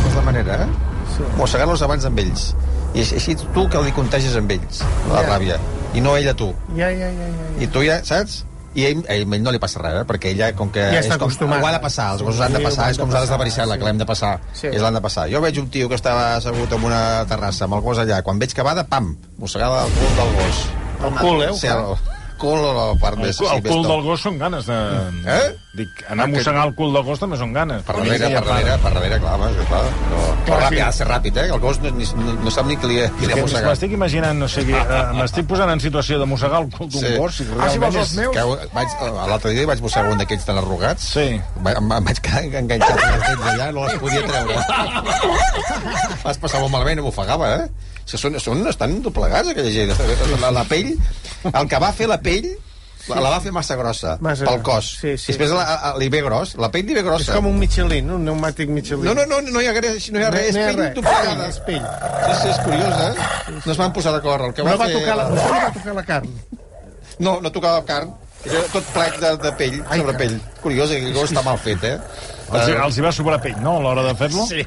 És 0.09 0.15
la 0.15 0.23
manera, 0.23 0.63
eh? 0.63 0.69
Sí. 1.17 1.25
Mossegar-los 1.37 1.83
abans 1.83 2.05
amb 2.05 2.19
ells. 2.19 2.55
I 2.95 3.01
així- 3.03 3.37
tu 3.55 3.69
que 3.69 3.83
li 3.83 3.93
contagies 3.93 4.37
amb 4.37 4.51
ells, 4.51 4.81
la 5.11 5.23
Ja. 5.23 5.29
ràbia. 5.39 5.59
I 5.93 6.01
no 6.01 6.17
ell 6.17 6.29
a 6.29 6.35
tu. 6.35 6.55
Ja, 6.77 6.89
ja, 6.91 7.11
ja, 7.11 7.11
ja. 7.11 7.27
ja. 7.59 7.63
I 7.65 7.67
tu 7.67 7.83
ja, 7.83 8.05
saps? 8.05 8.45
I 8.75 8.85
a 8.85 8.89
ell, 8.93 9.01
a 9.09 9.15
ell 9.17 9.43
no 9.43 9.51
li 9.51 9.59
passa 9.59 9.81
res, 9.83 9.97
eh? 10.03 10.05
perquè 10.07 10.31
ella, 10.31 10.53
com 10.55 10.71
que 10.71 10.79
Ja 10.81 11.01
està 11.01 11.17
és 11.17 11.19
com, 11.19 11.27
acostumat. 11.27 11.63
ho 11.63 11.67
ha 11.67 11.73
de 11.73 11.81
passar, 11.83 12.13
els 12.15 12.23
gossos 12.23 12.41
han 12.41 12.53
de 12.53 12.59
Sí, 12.61 12.65
passar, 12.69 12.85
ho 12.87 12.91
és 12.95 12.99
com 12.99 13.09
nosaltres 13.09 13.31
de 13.31 13.35
passar, 13.35 13.41
Varicel·la, 13.43 13.75
sí. 13.75 13.79
que 13.81 13.85
l'hem 13.89 13.99
de 13.99 14.07
passar, 14.07 14.41
Sí. 14.53 14.67
és 14.69 14.81
l'han 14.83 14.95
de 14.95 15.01
passar. 15.01 15.25
Jo 15.33 15.41
veig 15.41 15.59
un 15.59 15.69
tio 15.71 15.89
que 15.89 15.95
estava 15.99 16.37
assegut 16.37 16.73
en 16.73 16.85
una 16.85 17.27
terrassa 17.27 17.65
amb 17.67 17.75
el 17.75 17.81
gos 17.81 17.99
allà, 17.99 18.23
quan 18.23 18.39
veig 18.39 18.55
que 18.55 18.63
va 18.63 18.75
de 18.79 18.85
pam, 18.85 19.17
mossegada 19.39 19.85
el 19.87 19.93
cul 19.99 20.17
del 20.17 20.33
gos. 20.39 20.65
El 21.03 21.15
cul, 21.19 21.43
eh, 21.43 21.53
Sí, 21.59 21.67
el, 21.67 21.97
cul 22.39 22.59
o 22.61 22.73
la 22.73 23.01
part 23.01 23.19
El, 23.19 23.27
més... 23.27 23.37
cul- 23.37 23.51
el 23.53 23.63
més 23.63 23.73
cul 23.73 23.83
del 23.89 24.03
gos 24.07 24.21
són 24.23 24.39
ganes 24.39 24.67
de... 24.67 24.79
Eh? 25.27 25.57
Dic, 25.71 26.01
anar 26.11 26.25
a 26.25 26.31
mossegar 26.33 26.65
el 26.67 26.73
cul 26.75 26.91
del 26.97 27.05
gos 27.07 27.21
també 27.23 27.37
són 27.39 27.53
ganes. 27.55 27.85
Per 27.87 27.95
darrere, 27.95 28.27
per 28.35 28.41
darrere, 28.43 28.73
per 28.83 28.91
darrere, 28.97 29.19
clar, 29.23 29.35
home, 29.39 29.51
és 29.55 29.69
clar. 29.69 29.83
No, 30.11 30.23
però 30.49 30.57
ràpid, 30.65 30.75
sí. 30.75 30.81
ha 30.83 30.87
de 30.91 30.97
ser 30.97 31.07
ràpid, 31.07 31.37
eh? 31.39 31.45
El 31.55 31.61
gos 31.63 31.79
no, 31.85 31.93
ni, 31.95 32.09
no, 32.19 32.33
no 32.43 32.51
sap 32.51 32.67
ni 32.67 32.75
qui 32.83 32.89
li, 32.91 32.97
qui 33.21 33.29
li 33.29 33.33
ha 33.33 33.37
Que 33.39 33.45
mossegat. 33.45 33.69
M'estic 33.71 33.95
imaginant, 33.95 34.41
no 34.43 34.49
sé 34.51 34.65
què, 34.67 34.75
eh, 34.81 35.03
m'estic 35.21 35.47
posant 35.53 35.71
en 35.71 35.79
situació 35.85 36.19
de 36.19 36.27
mossegar 36.27 36.59
el 36.65 36.67
cul 36.75 36.89
d'un 36.91 37.05
Sí. 37.05 37.13
gos. 37.21 37.37
Si 37.39 37.45
Ah, 37.47 37.47
si 37.47 37.55
realment 37.55 37.85
vols 37.85 37.95
és... 37.95 38.01
els 38.03 38.17
meus? 38.19 38.35
Que 38.35 38.69
vaig, 38.75 38.97
L'altre 39.31 39.53
dia 39.55 39.67
vaig 39.71 39.81
mossegar 39.87 40.11
un 40.11 40.19
d'aquells 40.19 40.45
tan 40.51 40.59
arrugats. 40.59 41.07
Sí. 41.15 41.29
Va, 41.63 41.77
em, 41.79 41.93
em 42.01 42.05
vaig 42.11 42.19
quedar 42.27 42.43
enganxat 42.65 43.05
amb 43.05 43.15
els 43.15 43.29
dents 43.29 43.47
allà, 43.55 43.71
no 43.79 43.85
les 43.87 43.95
podia 44.03 44.25
treure. 44.27 44.59
Vas 46.25 46.39
passar 46.43 46.61
molt 46.65 46.73
malament, 46.75 47.01
m'ofegava, 47.05 47.53
eh? 47.61 47.69
Si 48.11 48.19
són, 48.19 48.35
són, 48.43 48.65
estan 48.67 48.99
doblegats, 49.05 49.53
aquella 49.55 49.71
gent. 49.71 49.95
La, 50.43 50.51
la 50.51 50.65
pell, 50.67 50.97
el 51.53 51.69
que 51.71 51.79
va 51.79 51.93
fer 51.95 52.09
la 52.11 52.19
pell, 52.19 52.49
la, 53.11 53.21
la 53.27 53.31
va 53.35 53.41
fer 53.45 53.53
massa 53.53 53.77
grossa, 53.77 54.17
Massa- 54.21 54.47
pel 54.49 54.63
cos. 54.63 54.89
sí, 55.01 55.17
sí. 55.19 55.33
Després 55.33 55.51
la, 55.57 55.65
la, 55.67 55.93
li 55.99 56.09
ve 56.13 56.23
gros, 56.23 56.55
la 56.63 56.71
pell 56.71 56.87
li 56.87 56.95
ve 56.95 57.01
És 57.03 57.07
grossa. 57.07 57.35
com 57.37 57.47
un 57.51 57.59
Michelin, 57.59 58.11
un 58.11 58.25
pneumàtic 58.25 58.69
Michelin. 58.71 59.05
No, 59.05 59.15
no, 59.15 59.27
no, 59.27 59.41
no 59.43 59.61
hi 59.61 59.67
ha, 59.69 59.75
res, 59.81 60.11
no 60.15 60.21
hi 60.21 60.25
ha 60.25 60.31
res, 60.31 60.55
No 60.55 60.61
hi 60.61 60.65
ha 60.65 60.71
és 60.71 60.75
pell 60.75 60.81
res. 60.85 60.95
doblegada. 60.95 61.49
És 61.49 61.61
pell. 61.67 61.83
Sí, 61.85 62.41
sí, 62.43 62.49
és 62.55 62.59
curiós, 62.65 63.05
eh? 63.11 63.61
No 63.67 63.73
es 63.73 63.79
van 63.79 63.93
posar 63.93 64.13
d'acord. 64.17 64.47
El 64.51 64.55
que 64.55 64.63
No 64.65 64.71
va, 64.73 64.77
va 64.85 64.87
fer... 64.91 64.99
tocar 65.01 65.17
la, 65.21 65.29
no 65.29 65.53
va 65.53 65.71
tocar 65.77 65.95
la 65.95 66.05
carn. 66.15 66.35
No, 67.21 67.39
no 67.41 67.53
tocava 67.53 67.85
carn. 67.85 68.15
Tot 68.73 68.85
plec 68.95 69.19
de, 69.21 69.35
de 69.37 69.51
pell, 69.53 69.75
Ai, 69.91 69.99
sobre 70.01 70.15
pell. 70.17 70.39
Curiós, 70.63 70.91
el 70.97 71.11
gos 71.13 71.29
està 71.31 71.43
mal 71.45 71.59
fet, 71.61 71.83
eh? 71.85 71.99
Els, 72.51 72.69
els 72.87 72.99
hi 72.99 73.03
va 73.05 73.13
sobrar 73.13 73.39
pell, 73.43 73.57
no?, 73.63 73.77
a 73.79 73.83
l'hora 73.85 74.03
de 74.09 74.15
fer-lo? 74.19 74.47
Sí. 74.51 74.65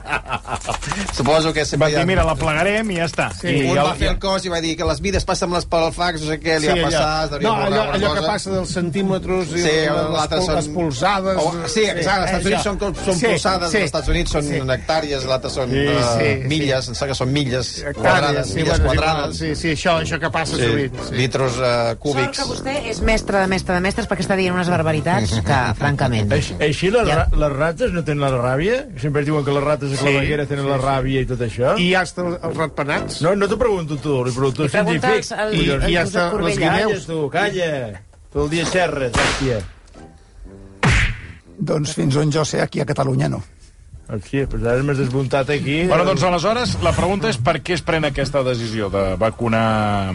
Suposo 1.13 1.51
que 1.53 1.61
Va 1.63 1.65
sempre 1.65 1.89
hi 1.91 1.95
dir, 1.97 2.05
mira, 2.07 2.23
la 2.25 2.35
plegarem 2.39 2.89
i 2.93 2.97
ja 2.99 3.05
està. 3.09 3.27
Sí. 3.37 3.47
I 3.49 3.69
un 3.69 3.75
ja, 3.77 3.83
va 3.87 3.93
fer 3.99 4.09
el 4.13 4.17
cos 4.21 4.45
i 4.47 4.51
va 4.53 4.59
dir 4.63 4.75
que 4.79 4.85
les 4.87 5.01
vides 5.03 5.25
passen 5.27 5.49
amb 5.49 5.57
les 5.57 5.65
pel 5.69 5.89
fax, 5.95 6.21
no 6.23 6.31
sé 6.31 6.37
què, 6.41 6.57
li 6.63 6.69
va 6.71 6.77
passar, 6.87 7.29
devia 7.33 7.47
no, 7.49 7.55
allò, 7.67 7.83
allò 7.97 8.09
cosa. 8.13 8.21
que 8.21 8.27
passa 8.27 8.53
dels 8.55 8.73
centímetres 8.77 9.51
i 9.53 9.61
Sí, 9.63 9.73
les, 9.73 10.09
l'altre 10.15 10.39
les, 10.39 10.47
són... 10.47 10.55
les 10.59 10.69
polsades... 10.75 11.41
Oh, 11.43 11.51
sí, 11.71 11.83
exacte, 11.89 12.13
als 12.13 12.31
Estats 12.31 12.45
Units 12.45 12.59
això. 12.59 12.73
són, 12.73 12.95
són 13.03 13.19
Sí, 13.19 13.27
polsades, 13.27 13.71
sí. 13.73 13.77
als 13.83 13.89
Estats 13.91 14.11
Units 14.13 14.35
són 14.37 14.47
Sí. 14.49 14.61
hectàrees, 14.77 15.27
l'altre 15.29 15.51
són 15.53 15.69
Sí, 15.73 15.83
eh, 15.83 16.03
sí, 16.13 16.31
milles, 16.51 16.89
em 16.89 16.97
sembla 16.97 17.11
que 17.13 17.19
són 17.19 17.33
milles 17.35 17.71
quadrades, 17.99 18.47
sí, 18.53 18.59
milles 18.61 18.79
quadrades. 18.83 19.37
Sí, 19.37 19.53
sí, 19.59 19.73
això, 19.77 19.97
això 20.03 20.19
que 20.23 20.31
passa 20.33 20.55
Sí, 20.57 20.63
sovint. 20.67 20.97
Sí. 21.09 21.15
litros 21.19 21.59
uh, 21.59 21.63
Sort 21.93 21.99
cúbics. 22.03 22.39
que 22.39 22.47
vostè 22.49 22.75
és 22.91 23.01
mestre 23.01 23.39
de 23.43 23.47
mestre 23.51 23.75
de 23.77 23.81
mestres 23.85 24.07
perquè 24.09 24.25
està 24.25 24.37
dient 24.39 24.55
unes 24.55 24.69
barbaritats 24.71 25.35
que, 25.45 25.59
francament... 25.79 26.31
Així, 26.33 26.55
així 26.59 26.91
les, 26.93 27.07
Ja. 27.07 27.27
les 27.31 27.53
rates 27.73 27.91
no 27.91 28.03
tenen 28.07 28.21
la 28.23 28.29
ràbia? 28.37 28.79
Sempre 29.01 29.25
diuen 29.27 29.43
que 29.43 29.51
les 29.57 29.63
rates 29.65 29.89
de 29.91 29.97
Sí, 29.97 30.05
claveguera 30.05 30.45
tenen 30.47 30.69
la 30.69 30.77
ràbia 30.79 31.21
i 31.25 31.27
tot 31.29 31.41
això? 31.43 31.73
I 31.81 31.91
hasta 31.99 32.23
els 32.37 32.55
ratpenats. 32.57 33.19
No, 33.25 33.35
no 33.35 33.49
t'ho 33.51 33.57
pregunto 33.59 33.97
tu, 33.97 34.19
li 34.23 34.31
pregunto 34.31 34.67
pregunta 34.69 35.09
científic. 35.11 35.31
al- 35.37 35.53
I, 35.57 35.69
al 35.75 35.89
i 35.91 35.97
hasta 35.97 36.29
les 36.39 36.57
guineus. 36.57 36.91
Calles, 36.91 37.05
tu, 37.09 37.29
calla. 37.33 37.71
Tot 38.33 38.43
el 38.45 38.49
dia 38.55 38.65
xerres, 38.65 39.11
hòstia. 39.13 39.59
Doncs 41.63 41.93
fins 41.95 42.15
on 42.17 42.31
jo 42.33 42.43
sé, 42.45 42.61
aquí 42.61 42.81
a 42.81 42.85
Catalunya 42.85 43.29
no. 43.29 43.43
Hòstia, 44.03 44.47
però 44.51 44.67
ara 44.73 44.83
m'has 44.83 44.97
desmuntat 44.99 45.47
aquí. 45.53 45.85
Bueno, 45.87 46.03
doncs 46.03 46.23
aleshores, 46.27 46.73
la 46.83 46.91
pregunta 46.91 47.29
és 47.31 47.37
per 47.39 47.61
què 47.63 47.77
es 47.77 47.81
pren 47.87 48.03
aquesta 48.05 48.41
decisió 48.43 48.89
de 48.91 49.13
vacunar... 49.21 50.11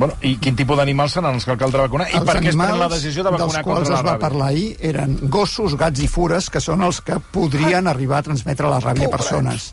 Bueno, 0.00 0.16
i 0.26 0.34
quin 0.42 0.56
tipus 0.58 0.76
d'animals 0.80 1.14
seran 1.14 1.36
els 1.38 1.44
que 1.46 1.54
caldrà 1.60 1.84
vacunar? 1.86 2.08
I 2.10 2.16
Els 2.18 2.26
per 2.26 2.38
què 2.40 2.50
es 2.50 2.58
pren 2.58 2.78
la 2.80 2.88
decisió 2.90 3.22
de 3.22 3.30
vacunar 3.30 3.60
dels 3.60 3.64
quals 3.68 3.78
contra 3.84 3.94
la 3.94 4.00
es 4.00 4.04
va 4.06 4.14
ràbia? 4.16 4.24
parlar 4.24 4.48
ahir 4.50 4.68
eren 4.90 5.16
gossos, 5.30 5.76
gats 5.78 6.02
i 6.02 6.08
fures, 6.10 6.50
que 6.50 6.60
són 6.64 6.82
els 6.82 6.98
que 7.06 7.20
podrien 7.32 7.86
arribar 7.86 8.18
a 8.18 8.26
transmetre 8.30 8.68
la 8.72 8.80
ràbia 8.82 9.06
a 9.06 9.14
persones. 9.14 9.70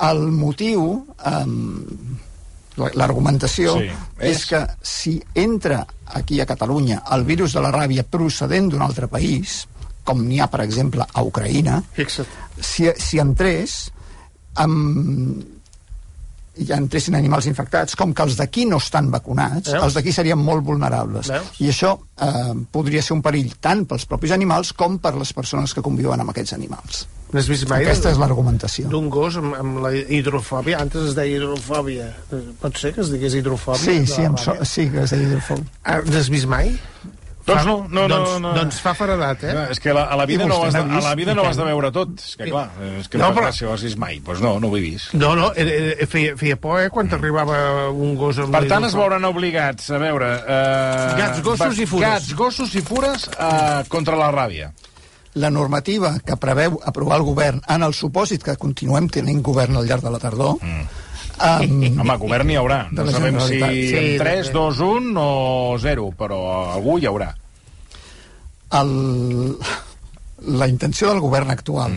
El 0.00 0.22
motiu, 0.32 0.86
um, 1.28 2.18
l'argumentació, 2.96 3.76
Sí, 3.78 3.90
és... 4.18 4.30
és- 4.38 4.46
que 4.46 4.62
si 4.80 5.18
entra 5.34 5.82
aquí 6.14 6.40
a 6.40 6.46
Catalunya 6.46 7.02
el 7.12 7.24
virus 7.28 7.52
de 7.52 7.60
la 7.60 7.70
ràbia 7.74 8.06
procedent 8.08 8.70
d'un 8.72 8.82
altre 8.82 9.06
país, 9.08 9.66
com 10.04 10.22
n'hi 10.24 10.40
ha, 10.40 10.46
per 10.50 10.62
exemple, 10.64 11.04
a 11.04 11.22
Ucraïna, 11.22 11.82
Fixa't. 11.94 12.26
Si, 12.58 12.90
si 12.98 13.18
entrés 13.22 13.78
amb 14.60 15.44
ja 16.60 16.76
entressin 16.76 17.14
animals 17.16 17.46
infectats, 17.48 17.94
com 17.96 18.10
que 18.12 18.24
els 18.26 18.34
d'aquí 18.36 18.66
no 18.68 18.76
estan 18.82 19.06
vacunats, 19.12 19.70
Veus? 19.70 19.84
els 19.86 19.94
d'aquí 19.96 20.12
serien 20.12 20.36
molt 20.42 20.64
vulnerables. 20.66 21.30
Veus? 21.30 21.60
I 21.62 21.70
això 21.72 21.94
eh, 22.20 22.50
podria 22.74 23.00
ser 23.06 23.14
un 23.14 23.22
perill 23.24 23.54
tant 23.64 23.86
pels 23.88 24.04
propis 24.10 24.34
animals 24.36 24.74
com 24.76 24.98
per 25.00 25.14
les 25.16 25.32
persones 25.32 25.72
que 25.72 25.80
conviuen 25.86 26.20
amb 26.20 26.34
aquests 26.34 26.52
animals. 26.58 27.06
N'has 27.32 27.46
vist 27.48 27.68
mai 27.70 27.84
Aquesta 27.86 28.10
és 28.10 28.18
l'argumentació. 28.18 28.90
d'un 28.90 29.08
gos 29.08 29.38
amb, 29.38 29.54
amb 29.56 29.78
la 29.86 29.94
hidrofòbia? 29.94 30.80
Antes 30.82 31.12
es 31.12 31.16
deia 31.16 31.38
hidrofòbia. 31.38 32.10
Pot 32.60 32.76
ser 32.76 32.92
que 32.96 33.06
es 33.06 33.12
digués 33.14 33.38
hidrofòbia? 33.38 33.80
Sí, 33.86 34.02
sí, 34.10 34.26
em 34.26 34.36
so, 34.36 34.56
sí 34.66 34.88
que 34.90 35.06
es 35.06 35.14
deia 35.14 35.28
hidrofòbia. 35.30 35.64
Ah, 35.84 36.00
N'has 36.10 36.28
vist 36.34 36.50
mai? 36.50 36.74
Doncs 37.46 37.64
no, 37.64 37.74
no, 37.88 38.02
no, 38.06 38.08
doncs, 38.08 38.32
no. 38.42 38.50
Doncs 38.54 38.80
fa 38.84 38.92
faradat, 38.94 39.42
eh? 39.48 39.52
No, 39.56 39.62
és 39.72 39.80
que 39.80 39.94
la, 39.96 40.04
a 40.12 40.16
la 40.18 40.26
vida, 40.28 40.44
no 40.46 40.58
has 40.66 40.74
de, 40.76 40.82
a 40.84 41.00
la 41.02 41.14
vida 41.16 41.34
no 41.34 41.46
has 41.48 41.56
de 41.56 41.64
veure 41.64 41.90
tot. 41.94 42.12
És 42.20 42.36
que, 42.36 42.50
clar, 42.50 42.66
és 43.00 43.08
que 43.08 43.18
No, 43.18 43.30
no, 43.30 43.38
però- 43.38 43.52
si 43.56 43.64
ho 43.64 43.72
has 43.72 43.84
vist 43.86 43.98
mai. 44.00 44.20
Doncs 44.26 44.42
no, 44.44 44.52
no 44.60 44.68
ho 44.68 44.76
he 44.76 44.82
vist. 44.84 45.14
No, 45.16 45.32
no, 45.38 45.48
era, 45.56 46.06
feia, 46.10 46.36
feia 46.36 46.58
por, 46.60 46.78
eh, 46.82 46.90
quan 46.92 47.08
t'arribava 47.08 47.88
un 47.90 48.14
gos 48.20 48.38
amb 48.44 48.54
Per 48.54 48.66
tant, 48.68 48.84
es 48.84 48.94
veuran 48.98 49.24
obligats 49.24 49.90
a 49.90 49.98
veure... 50.02 50.30
Eh, 50.44 51.16
Gats, 51.20 51.42
gossos 51.46 51.80
i 51.80 51.88
fures. 51.88 52.06
Gats, 52.06 52.34
gossos 52.36 52.76
i 52.76 52.84
fures 52.84 53.28
eh, 53.32 53.82
contra 53.88 54.20
la 54.20 54.30
ràbia. 54.34 54.70
La 55.40 55.50
normativa 55.50 56.16
que 56.26 56.36
preveu 56.36 56.80
aprovar 56.84 57.20
el 57.20 57.24
govern 57.24 57.60
en 57.70 57.86
el 57.86 57.94
supòsit 57.94 58.42
que 58.42 58.56
continuem 58.58 59.08
tenint 59.08 59.40
govern 59.46 59.78
al 59.78 59.86
llarg 59.86 60.02
de 60.02 60.10
la 60.10 60.18
tardor 60.18 60.58
mm. 60.58 60.88
Um, 61.40 62.00
Home, 62.00 62.16
govern 62.22 62.50
hi 62.50 62.56
haurà. 62.60 62.80
No 62.92 63.06
sabem 63.10 63.38
si. 63.40 63.58
Sí, 63.60 63.88
sí, 63.88 63.94
de- 63.94 64.18
3, 64.20 64.52
2, 64.52 64.80
1 64.86 65.20
o 65.24 65.78
0, 65.80 66.08
però 66.18 66.40
algú 66.76 66.98
hi 66.98 67.06
haurà. 67.10 67.32
el, 68.78 69.56
la 70.46 70.68
intenció 70.70 71.08
del 71.10 71.18
govern 71.20 71.50
actual 71.50 71.96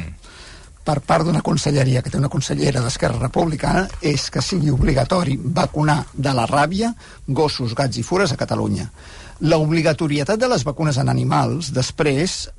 per 0.83 0.97
part 1.05 1.23
d'una 1.23 1.43
conselleria 1.45 2.01
que 2.03 2.09
té 2.11 2.17
una 2.17 2.31
consellera 2.33 2.81
d'Esquerra 2.83 3.19
Republicana 3.21 3.85
és 4.01 4.25
que 4.33 4.41
sigui 4.43 4.71
obligatori 4.73 5.37
vacunar 5.39 5.99
de 6.13 6.33
la 6.35 6.43
ràbia 6.49 6.89
gossos, 7.27 7.71
gats 7.77 8.01
i 8.01 8.03
fures 8.03 8.33
a 8.33 8.39
Catalunya. 8.41 8.89
L'obligatorietat 9.47 10.41
de 10.41 10.49
les 10.51 10.65
vacunes 10.67 10.97
en 10.99 11.07
animals 11.13 11.71
després 11.71 12.49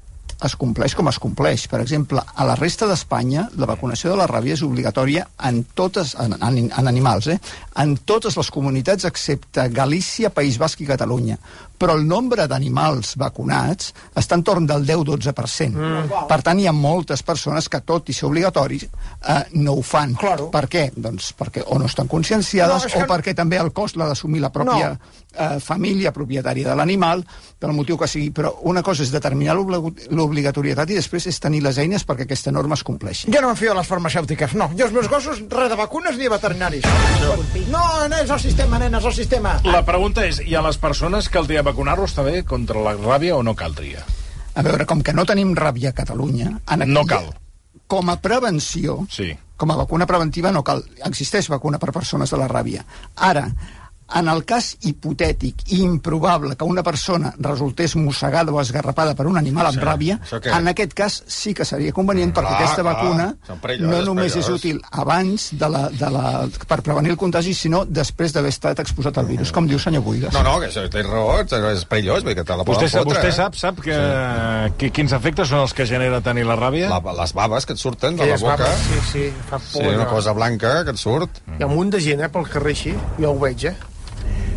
es 0.44 0.56
compleix 0.60 0.94
com 0.96 1.08
es 1.10 1.18
compleix. 1.22 1.66
Per 1.70 1.80
exemple, 1.82 2.22
a 2.22 2.46
la 2.46 2.56
resta 2.58 2.88
d'Espanya 2.90 3.48
la 3.60 3.68
vacunació 3.70 4.12
de 4.12 4.18
la 4.20 4.28
ràbia 4.30 4.56
és 4.56 4.64
obligatòria 4.66 5.26
en 5.48 5.62
totes, 5.76 6.14
en, 6.20 6.36
en, 6.40 6.58
en 6.68 6.90
animals, 6.90 7.28
eh? 7.32 7.38
en 7.80 7.96
totes 8.06 8.36
les 8.38 8.50
comunitats 8.54 9.08
excepte 9.08 9.68
Galícia, 9.74 10.32
País 10.34 10.58
Basc 10.60 10.82
i 10.84 10.88
Catalunya. 10.88 11.38
Però 11.84 11.94
el 11.98 12.06
nombre 12.08 12.46
d'animals 12.48 13.14
vacunats 13.20 13.92
està 14.16 14.38
entorn 14.38 14.64
del 14.66 14.86
10-12%. 14.88 15.74
Mm. 15.76 16.26
Per 16.30 16.40
tant, 16.42 16.60
hi 16.60 16.66
ha 16.66 16.72
moltes 16.72 17.22
persones 17.22 17.68
que, 17.68 17.80
tot 17.84 18.08
i 18.08 18.14
ser 18.16 18.26
obligatori, 18.30 18.78
eh, 18.80 19.42
no 19.60 19.74
ho 19.78 19.82
fan. 19.84 20.14
Claro. 20.16 20.48
Per 20.54 20.64
què? 20.72 20.86
Doncs 20.96 21.32
perquè 21.36 21.62
o 21.66 21.78
no 21.78 21.86
estan 21.86 22.08
conscienciades 22.08 22.84
No, 22.86 22.90
que 22.90 23.02
o 23.04 23.06
perquè 23.10 23.34
també 23.36 23.58
el 23.60 23.72
cost 23.72 23.96
l'ha 24.00 24.06
d'assumir 24.08 24.40
la 24.40 24.50
pròpia 24.52 24.94
No. 24.94 24.98
eh, 25.34 25.60
família 25.60 26.12
propietària 26.12 26.68
de 26.70 26.76
l'animal, 26.76 27.24
pel 27.58 27.72
motiu 27.76 27.98
que 27.98 28.08
sigui. 28.08 28.30
Però 28.30 28.54
una 28.62 28.82
cosa 28.82 29.02
és 29.02 29.10
determinar 29.12 29.54
l'obli- 29.56 30.08
l'obligatorietat 30.10 30.90
i 30.90 30.94
després 30.94 31.26
és 31.26 31.40
tenir 31.40 31.60
les 31.62 31.76
eines 31.78 32.06
perquè 32.06 32.22
aquesta 32.24 32.50
norma 32.52 32.74
es 32.74 32.82
compleixi. 32.82 33.30
Jo 33.32 33.40
no 33.42 33.50
em 33.50 33.56
fio 33.56 33.72
de 33.74 33.78
les 33.80 33.86
farmacèutiques, 33.88 34.54
no. 34.54 34.70
Jo 34.78 34.86
els 34.86 34.92
meus 34.94 35.08
gossos, 35.08 35.42
res 35.50 35.68
de 35.70 35.76
vacunes 35.76 36.16
ni 36.16 36.28
veterinaris. 36.28 36.84
No, 37.70 37.82
no 38.08 38.16
és 38.16 38.30
el 38.30 38.40
sistema, 38.40 38.78
nena, 38.78 38.98
és 38.98 39.04
el 39.10 39.14
sistema. 39.16 39.56
La 39.64 39.82
pregunta 39.84 40.24
és, 40.26 40.40
i 40.46 40.54
a 40.54 40.62
les 40.62 40.78
persones 40.78 41.28
caldria 41.32 41.62
vacunar-los 41.75 42.14
també 42.14 42.43
contra 42.47 42.78
la 42.81 42.95
ràbia 42.95 43.35
o 43.37 43.43
no 43.43 43.54
caldria? 43.59 44.04
A 44.54 44.62
veure, 44.62 44.87
com 44.87 45.02
que 45.02 45.12
no 45.12 45.25
tenim 45.26 45.54
ràbia 45.59 45.90
a 45.90 45.97
Catalunya... 45.97 46.52
En 46.71 46.83
aquí, 46.85 46.93
No 46.95 47.02
cal. 47.04 47.33
Com 47.90 48.09
a 48.11 48.16
prevenció, 48.23 49.00
Sí. 49.11 49.33
com 49.59 49.71
a 49.73 49.76
vacuna 49.76 50.07
preventiva 50.07 50.52
no 50.52 50.62
cal. 50.62 50.85
Existeix 51.04 51.49
vacuna 51.50 51.78
per 51.83 51.93
persones 51.93 52.31
de 52.31 52.38
la 52.38 52.47
ràbia. 52.49 52.85
Ara, 53.16 53.49
en 54.14 54.28
el 54.28 54.42
cas 54.44 54.75
hipotètic 54.84 55.62
i 55.73 55.78
improbable 55.82 56.56
que 56.56 56.64
una 56.68 56.82
persona 56.84 57.32
resultés 57.38 57.96
mossegada 57.96 58.52
o 58.52 58.61
esgarrapada 58.61 59.14
per 59.16 59.26
un 59.26 59.38
animal 59.40 59.70
amb 59.70 59.78
Sí, 59.78 59.84
ràbia, 59.84 60.18
què? 60.28 60.52
en 60.52 60.68
aquest 60.68 60.92
cas 60.94 61.23
sí 61.26 61.54
que 61.56 61.64
seria 61.64 61.92
convenient 61.92 62.34
perquè 62.37 62.52
Clar, 62.52 62.61
aquesta 62.61 62.82
clar, 62.82 62.94
vacuna 62.94 63.78
no 63.80 64.02
només 64.04 64.37
és 64.37 64.49
útil 64.52 64.80
abans 64.92 65.49
de 65.56 65.68
la, 65.73 65.88
de 65.88 66.11
la, 66.12 66.46
per 66.68 66.82
prevenir 66.82 67.14
el 67.14 67.16
contagi, 67.16 67.54
sinó 67.54 67.84
després 67.88 68.34
d'haver 68.34 68.52
estat 68.52 68.82
exposat 68.84 69.18
al 69.18 69.26
virus, 69.26 69.50
com 69.52 69.66
diu 69.66 69.78
senyor 69.78 70.02
Buigas. 70.04 70.34
No, 70.34 70.42
no, 70.44 70.58
que 70.61 70.68
això 70.68 70.84
té 70.92 71.02
raó, 71.02 71.40
és 71.40 71.84
perillós, 71.88 72.23
que 72.25 72.44
te 72.44 72.56
la 72.56 72.64
poden 72.64 72.84
Vostè, 72.84 72.99
fotre. 72.99 73.14
vostè 73.14 73.28
eh? 73.28 73.32
sap, 73.32 73.56
sap 73.56 73.80
que, 73.80 73.96
que, 74.78 74.90
quins 74.94 75.12
efectes 75.16 75.49
són 75.49 75.64
els 75.64 75.73
que 75.75 75.87
genera 75.88 76.20
tenir 76.20 76.44
la 76.44 76.56
ràbia? 76.61 76.90
La, 76.92 77.00
les 77.23 77.32
baves 77.34 77.66
que 77.66 77.73
et 77.75 77.80
surten 77.80 78.16
de 78.20 78.26
la 78.26 78.37
boca. 78.37 78.56
babes, 78.68 78.84
Sí, 78.84 79.00
sí, 79.12 79.25
fa 79.49 79.58
por. 79.58 79.82
Sí, 79.82 79.88
una 79.94 80.06
cosa 80.06 80.32
blanca 80.37 80.84
que 80.84 80.90
et 80.94 81.00
surt. 81.00 81.40
Hi 81.58 81.62
ha 81.64 81.66
un 81.66 81.75
munt 81.78 81.90
de 81.94 82.00
gent, 82.04 82.20
eh, 82.20 82.28
pel 82.28 82.46
carrer 82.50 82.75
així, 82.76 82.94
jo 83.18 83.32
ho 83.32 83.38
veig, 83.40 83.64
eh? 83.73 83.75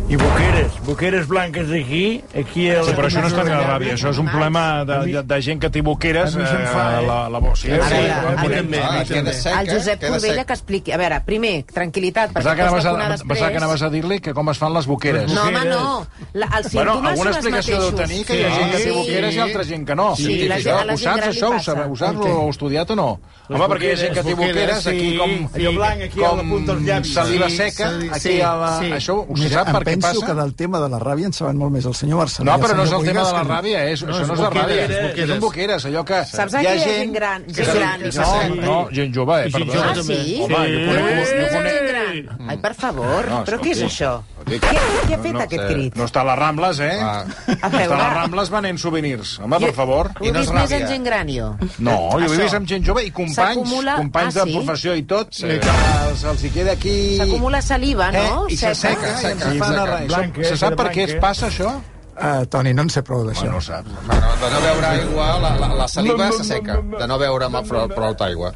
I 0.08 0.16
boqueres, 0.16 0.72
boqueres 0.86 1.26
blanques 1.28 1.68
aquí, 1.70 2.22
aquí... 2.34 2.70
A 2.72 2.80
Sí, 2.82 2.94
però 2.96 3.10
això 3.10 3.20
no 3.20 3.28
és 3.28 3.34
tenir 3.36 3.52
la 3.52 3.66
ràbia, 3.68 3.92
això 3.92 4.08
és 4.14 4.16
un 4.22 4.28
problema 4.32 4.62
de, 4.88 4.96
de, 5.12 5.20
de 5.28 5.38
gent 5.44 5.58
que 5.60 5.68
té 5.68 5.82
boqueres 5.84 6.32
A 6.32 6.44
eh, 6.46 6.62
fa, 6.72 6.84
eh? 6.96 7.02
la, 7.04 7.18
la 7.28 7.40
bossa. 7.44 7.68
A 7.68 8.46
també, 8.48 8.80
a 8.80 8.92
mi 8.94 9.02
Ah, 9.02 9.02
queda 9.04 9.34
sec, 9.36 9.52
El 9.52 9.68
eh? 9.68 9.74
Josep 9.74 10.06
Corbella 10.06 10.46
que 10.48 10.56
expliqui... 10.56 10.94
A 10.96 11.00
veure, 11.02 11.18
primer, 11.26 11.52
tranquil·litat, 11.68 12.32
perquè 12.32 12.54
que, 12.56 12.64
anaves 12.64 12.86
a, 12.88 12.94
vacunar 12.96 13.18
pensava 13.18 13.36
que 13.36 13.36
després. 13.36 13.60
anaves 13.60 13.84
a 13.84 13.90
dir-li 13.92 14.18
que 14.24 14.32
com 14.32 14.48
es 14.54 14.62
fan 14.64 14.72
les 14.78 14.88
boqueres. 14.88 15.28
No, 15.36 15.44
home, 15.44 15.64
no. 15.68 15.82
La, 16.32 16.48
els 16.56 16.72
Bueno, 16.72 16.94
símptomes 16.96 17.12
alguna 17.12 17.18
són 17.18 17.28
els 17.28 17.36
explicació 17.36 17.82
deu 17.84 18.00
tenir, 18.00 18.22
que 18.30 18.38
hi 18.40 18.46
ha 18.48 18.54
gent 18.56 18.72
que 18.72 18.80
té 18.86 18.96
boqueres 18.96 19.36
i 19.36 19.42
altra 19.44 19.66
gent 19.74 19.84
que 19.92 19.98
no. 20.00 20.08
Sí, 20.16 20.38
la 20.48 20.56
gent- 20.64 20.86
la 20.88 20.96
saps, 20.96 21.20
gran 21.20 21.34
això? 21.36 21.52
Ho, 21.52 21.60
saps? 22.00 22.24
Ho 22.24 22.32
heu 22.32 22.48
estudiat 22.56 22.96
o 22.96 22.96
no? 22.96 23.10
Home, 23.48 23.64
perquè 23.74 23.92
hi 23.92 23.92
ha 23.92 24.00
gent 24.06 24.16
que 24.16 24.24
té 24.24 24.34
boqueres, 24.40 24.88
aquí 24.88 25.12
com... 25.20 25.36
Allò 25.52 25.70
blanc 25.76 26.02
aquí 26.08 26.24
a 26.24 26.32
la 26.40 26.48
punta 26.48 26.74
dels 26.74 26.88
llavis. 26.88 27.12
Saliva 27.16 27.48
Sí, 27.52 27.56
seca, 27.60 27.92
sí, 28.00 28.08
aquí 28.12 28.20
sí, 28.24 28.40
a 28.40 28.50
la... 28.60 28.72
sí. 28.80 28.90
Això 28.98 29.14
ho 29.20 29.36
Mira, 29.36 29.52
sap 29.54 29.70
per 29.72 29.80
em 29.80 29.86
què 29.88 29.94
penso 30.00 30.20
passa? 30.20 30.26
que 30.32 30.40
del 30.40 30.54
tema 30.54 30.80
de 30.80 30.88
la 30.88 30.98
ràbia 31.02 31.26
en 31.26 31.32
saben 31.32 31.56
molt 31.58 31.72
més 31.72 31.84
el 31.86 31.94
senyor 31.94 32.18
Marcelí. 32.22 32.46
No, 32.48 32.56
però 32.62 32.76
no 32.76 32.84
és 32.84 32.92
el 32.92 33.04
tema 33.06 33.24
de 33.26 33.32
la 33.32 33.44
ràbia, 33.44 33.84
és, 33.92 34.02
això 34.02 34.26
no 34.26 34.34
és 34.34 34.40
la 34.40 34.50
ràbia. 34.50 34.86
És 35.24 35.30
un 35.30 35.40
boqueres, 35.40 35.84
allò 35.90 36.04
que... 36.04 36.22
Saps 36.30 36.54
hi 36.58 36.66
ha 36.66 36.74
gent... 36.78 36.96
gent 37.02 37.12
gran, 37.14 37.44
gent 37.48 37.74
gran, 37.74 38.06
No, 38.18 38.62
no, 38.62 38.78
gent 38.92 39.14
jove, 39.14 39.40
eh, 39.46 39.50
perdó. 39.52 39.72
jove 39.72 39.88
Ah, 39.88 39.94
sí? 40.02 40.40
Home, 40.42 40.64
jo 40.72 40.80
No, 40.88 41.48
conec... 41.56 41.84
Ai, 42.48 42.56
per 42.58 42.74
favor, 42.74 43.28
No, 43.28 43.42
però 43.44 43.58
què 43.60 43.72
és 43.74 43.82
això? 43.84 44.14
Què, 44.48 44.56
què 44.62 45.14
ha 45.14 45.18
fet 45.20 45.34
No, 45.34 45.42
aquest 45.44 45.64
crit? 45.68 45.96
No 45.98 46.06
està 46.08 46.22
a 46.22 46.26
les 46.30 46.38
Rambles, 46.40 46.78
eh? 46.80 46.94
Ah. 47.02 47.24
A 47.58 47.68
Està 47.68 47.82
a 47.84 47.98
les 48.00 48.14
Rambles 48.16 48.50
venent 48.54 48.78
souvenirs. 48.80 49.34
Home, 49.44 49.58
per 49.60 49.72
favor. 49.76 50.08
ho 50.18 50.24
I 50.24 50.28
he 50.30 50.32
no 50.32 50.40
és 50.40 50.46
vist 50.46 50.54
més 50.56 50.70
ràbia. 50.70 50.78
en 50.80 50.88
gent 50.92 51.04
gran, 51.04 51.28
jo. 51.28 51.48
No, 51.84 51.96
jo 52.14 52.16
ho 52.16 52.32
he 52.32 52.38
vist 52.38 52.54
amb 52.56 52.68
gent 52.70 52.86
jove 52.86 53.04
i 53.04 53.10
companys, 53.12 53.74
companys 53.98 54.36
Ah, 54.38 54.44
de 54.44 54.50
sí? 54.50 54.56
professió 54.56 54.94
i 54.96 55.02
tot, 55.08 55.30
que 55.36 55.58
els, 56.08 56.24
els 56.32 56.44
hi 56.44 56.50
queda 56.54 56.72
aquí... 56.78 56.94
S'acumula 57.20 57.60
saliva, 57.62 58.10
no? 58.14 58.24
Eh? 58.48 58.54
I 58.54 58.56
se 58.56 58.72
seca, 58.74 59.12
Seca, 59.18 59.52
i 59.52 59.56
ens 59.56 59.62
fan 59.64 59.76
Blanca, 60.08 60.44
Se 60.44 60.56
sap 60.60 60.76
per 60.78 60.90
què 60.94 61.06
es 61.08 61.14
passa, 61.22 61.48
això? 61.48 61.74
Uh, 62.18 62.44
Toni, 62.50 62.72
no 62.74 62.82
en 62.82 62.88
sé 62.90 63.02
prou 63.06 63.20
d'això. 63.26 63.44
Bueno, 63.46 63.58
no 63.58 63.60
saps. 63.62 63.90
Bueno, 64.06 64.30
de 64.40 64.48
no 64.50 64.60
beure 64.64 64.86
aigua, 64.88 65.26
la, 65.38 65.50
la, 65.60 65.68
la 65.82 65.86
saliva 65.88 66.32
se 66.32 66.44
seca. 66.44 66.80
De 66.98 67.06
no 67.06 67.18
beure 67.20 67.46
amb 67.46 67.60
prou, 67.68 67.86
prou 67.92 68.16
aigua. 68.26 68.52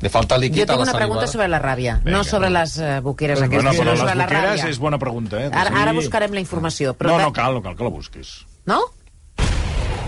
Li 0.00 0.10
falta 0.12 0.36
Jo 0.36 0.42
líquid 0.44 0.62
a 0.68 0.74
tinc 0.74 0.82
una 0.84 0.92
pregunta 0.94 1.26
sobre 1.26 1.48
la 1.48 1.58
ràbia, 1.58 1.96
no 2.04 2.20
sobre 2.22 2.50
les 2.54 2.76
uh, 2.78 3.00
boqueres 3.02 3.40
Bueno, 3.40 3.48
aquestes, 3.50 3.64
però 3.64 3.72
sinó 3.80 3.96
sobre 3.96 4.12
les 4.12 4.18
la 4.20 4.26
boqueres 4.28 4.60
ràbia. 4.60 4.68
és 4.70 4.78
bona 4.78 4.98
pregunta, 4.98 5.40
eh? 5.42 5.48
Ara, 5.50 5.72
ara 5.82 5.92
buscarem 5.96 6.36
la 6.36 6.40
informació. 6.44 6.92
Però 6.94 7.16
No, 7.16 7.18
no 7.24 7.32
cal, 7.32 7.54
no 7.58 7.62
cal 7.64 7.74
que 7.74 7.82
la 7.88 7.90
busquis. 7.90 8.46
No? 8.66 8.82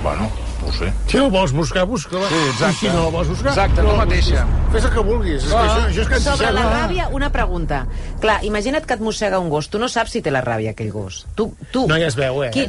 Bueno, 0.04 0.30
no 0.60 0.68
ho 0.68 0.72
sé. 0.76 0.90
Si 1.06 1.16
no 1.18 1.26
la 1.26 1.32
vols 1.34 1.54
buscar, 1.56 1.86
busca-la. 1.88 2.28
Sí, 2.28 2.40
exacte. 2.50 2.72
I 2.72 2.78
si 2.80 2.92
no 2.92 3.04
la 3.04 3.14
vols 3.14 3.32
buscar... 3.32 3.52
Exacte, 3.52 3.84
no 3.84 3.94
la 3.94 4.04
mateixa. 4.04 4.44
Fes 4.74 4.88
el 4.88 4.94
que 4.94 5.04
vulguis. 5.06 5.44
És 5.44 5.48
que 5.50 5.62
això, 5.62 5.86
això 5.88 6.04
és 6.04 6.12
que 6.12 6.20
Sobre 6.26 6.52
la 6.56 6.66
ràbia, 6.68 7.08
una 7.16 7.30
pregunta. 7.34 7.84
Clar, 8.20 8.40
imagina't 8.46 8.86
que 8.86 8.98
et 8.98 9.04
mossega 9.04 9.40
un 9.42 9.50
gos. 9.52 9.70
Tu 9.72 9.80
no 9.82 9.88
saps 9.88 10.16
si 10.16 10.22
té 10.24 10.32
la 10.34 10.44
ràbia, 10.44 10.74
aquell 10.76 10.92
gos. 10.94 11.24
Tu, 11.34 11.50
tu. 11.72 11.86
No, 11.90 11.98
ja 12.00 12.10
es 12.10 12.18
veu, 12.18 12.44
eh? 12.44 12.52
Qui... 12.54 12.68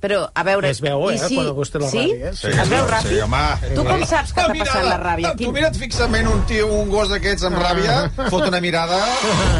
Però, 0.00 0.18
a 0.34 0.42
veure... 0.44 0.68
Es 0.70 0.80
veu, 0.84 1.06
eh, 1.08 1.14
i 1.16 1.18
quan 1.18 1.70
té 1.72 1.80
la 1.80 1.88
sí? 1.88 1.98
ràbia, 2.04 2.28
eh? 2.28 2.32
Sí? 2.36 2.50
Es 2.52 2.68
veu 2.68 2.84
ràpid? 2.90 3.08
Sí, 3.14 3.20
home. 3.24 3.40
Tu 3.76 3.84
com 3.88 4.02
saps 4.10 4.34
que 4.36 4.44
t'ha 4.44 4.56
passat 4.60 4.84
la 4.84 4.98
ràbia? 5.00 5.30
Tu 5.40 5.52
mira't 5.56 5.78
fixament 5.80 6.28
un 6.28 6.42
tio, 6.50 6.66
un 6.82 6.90
gos 6.92 7.08
d'aquests 7.14 7.46
amb 7.48 7.56
ràbia, 7.62 7.94
fot 8.28 8.44
una 8.50 8.60
mirada, 8.60 8.98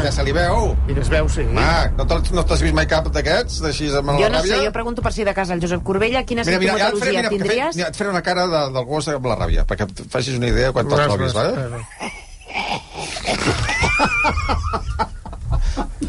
ja 0.05 0.11
se 0.13 0.23
li 0.27 0.35
veu. 0.37 0.75
Mira, 0.87 1.01
es 1.01 1.09
veu, 1.09 1.27
sí. 1.33 1.47
Ah, 1.57 1.87
no 1.97 2.05
te'l- 2.07 2.29
no 2.37 2.45
t'has 2.45 2.61
vist 2.63 2.77
mai 2.77 2.85
cap 2.87 3.09
d'aquests, 3.09 3.63
així 3.71 3.89
amb 3.89 4.13
la 4.13 4.19
Jo 4.21 4.29
no 4.29 4.43
ràbia? 4.43 4.53
sé, 4.59 4.61
jo 4.69 4.75
pregunto 4.77 5.01
per 5.01 5.13
si 5.17 5.25
de 5.27 5.33
casa 5.33 5.57
el 5.57 5.61
Josep 5.65 5.81
Corbella, 5.83 6.21
quina 6.23 6.45
Mira, 6.47 6.59
mira, 6.61 6.77
ja 6.77 6.91
et 6.93 6.99
faré, 7.01 7.15
mira, 7.17 7.29
tindries? 7.33 7.75
mira, 7.81 7.89
et 7.89 7.95
faré 7.97 8.09
una 8.13 8.21
cara 8.21 8.45
de, 8.47 8.61
del 8.77 8.85
gos 8.93 9.09
amb 9.13 9.25
la 9.33 9.39
ràbia, 9.41 9.65
perquè 9.67 9.89
et 9.89 10.05
facis 10.13 10.37
una 10.37 10.53
idea 10.53 10.71
quan 10.71 10.87
te'l 10.87 11.07
trobis, 11.09 11.33
vale? 11.33 11.53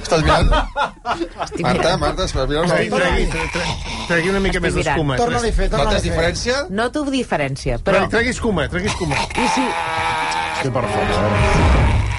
Estàs 0.08 0.22
mirant? 0.24 0.48
Estic 0.48 1.60
Marta, 1.66 1.82
mirant. 1.82 2.00
Marta, 2.00 2.24
estàs 2.24 2.48
mirant? 2.48 2.70
Tregui, 2.72 2.88
No, 2.88 3.00
tregui, 3.02 3.26
tregui, 3.28 3.74
tregui 4.08 4.30
una 4.32 4.40
mica 4.40 4.56
Estic 4.56 4.64
més 4.66 4.74
mirant. 4.78 4.94
d'escuma. 4.96 5.18
Torna-li 5.20 5.50
a 5.52 5.56
fer, 5.58 5.68
torna-li 5.74 5.96
a 5.98 6.00
fer. 6.00 6.06
diferència? 6.08 6.62
Noto 6.80 7.04
diferència, 7.12 7.76
però... 7.84 7.98
Tregui, 8.00 8.12
tregui 8.16 8.32
escuma, 8.36 8.68
tregui 8.72 8.88
escuma. 8.94 9.20
I 9.36 9.48
si... 9.56 9.66
Sí, 10.62 10.72
per 10.74 10.84
favor. 10.88 12.18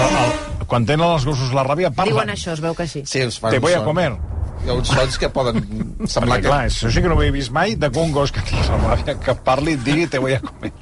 El, 0.00 0.66
quan 0.70 0.86
tenen 0.86 1.06
els 1.06 1.24
gossos 1.26 1.52
la 1.56 1.64
ràbia, 1.66 1.90
parlen. 1.94 2.14
Diuen 2.14 2.32
això, 2.34 2.54
es 2.54 2.60
veu 2.62 2.76
que 2.78 2.86
sí. 2.90 3.02
Sí, 3.08 3.22
els 3.24 3.38
fan 3.40 3.54
Te 3.56 3.60
voy 3.62 3.74
a 3.76 3.82
comer. 3.86 4.12
Hi 4.60 4.68
ha 4.68 4.74
uns 4.76 4.90
sons 4.92 5.16
que 5.18 5.30
poden 5.32 5.56
semblar 6.04 6.36
Perquè, 6.36 6.42
que... 6.44 6.48
clar, 6.50 6.64
això 6.68 6.90
sí 6.92 7.00
que 7.02 7.08
no 7.08 7.16
ho 7.16 7.22
he 7.24 7.30
vist 7.32 7.52
mai, 7.56 7.74
de 7.80 7.88
que 7.90 7.98
un 8.02 8.12
gos 8.12 8.32
que 8.34 8.42
tingui 8.44 8.66
la 8.68 8.80
ràbia 8.92 9.14
que 9.24 9.34
parli 9.46 9.76
digui 9.80 10.06
te 10.12 10.20
voy 10.20 10.36
a 10.36 10.40
comer. 10.44 10.72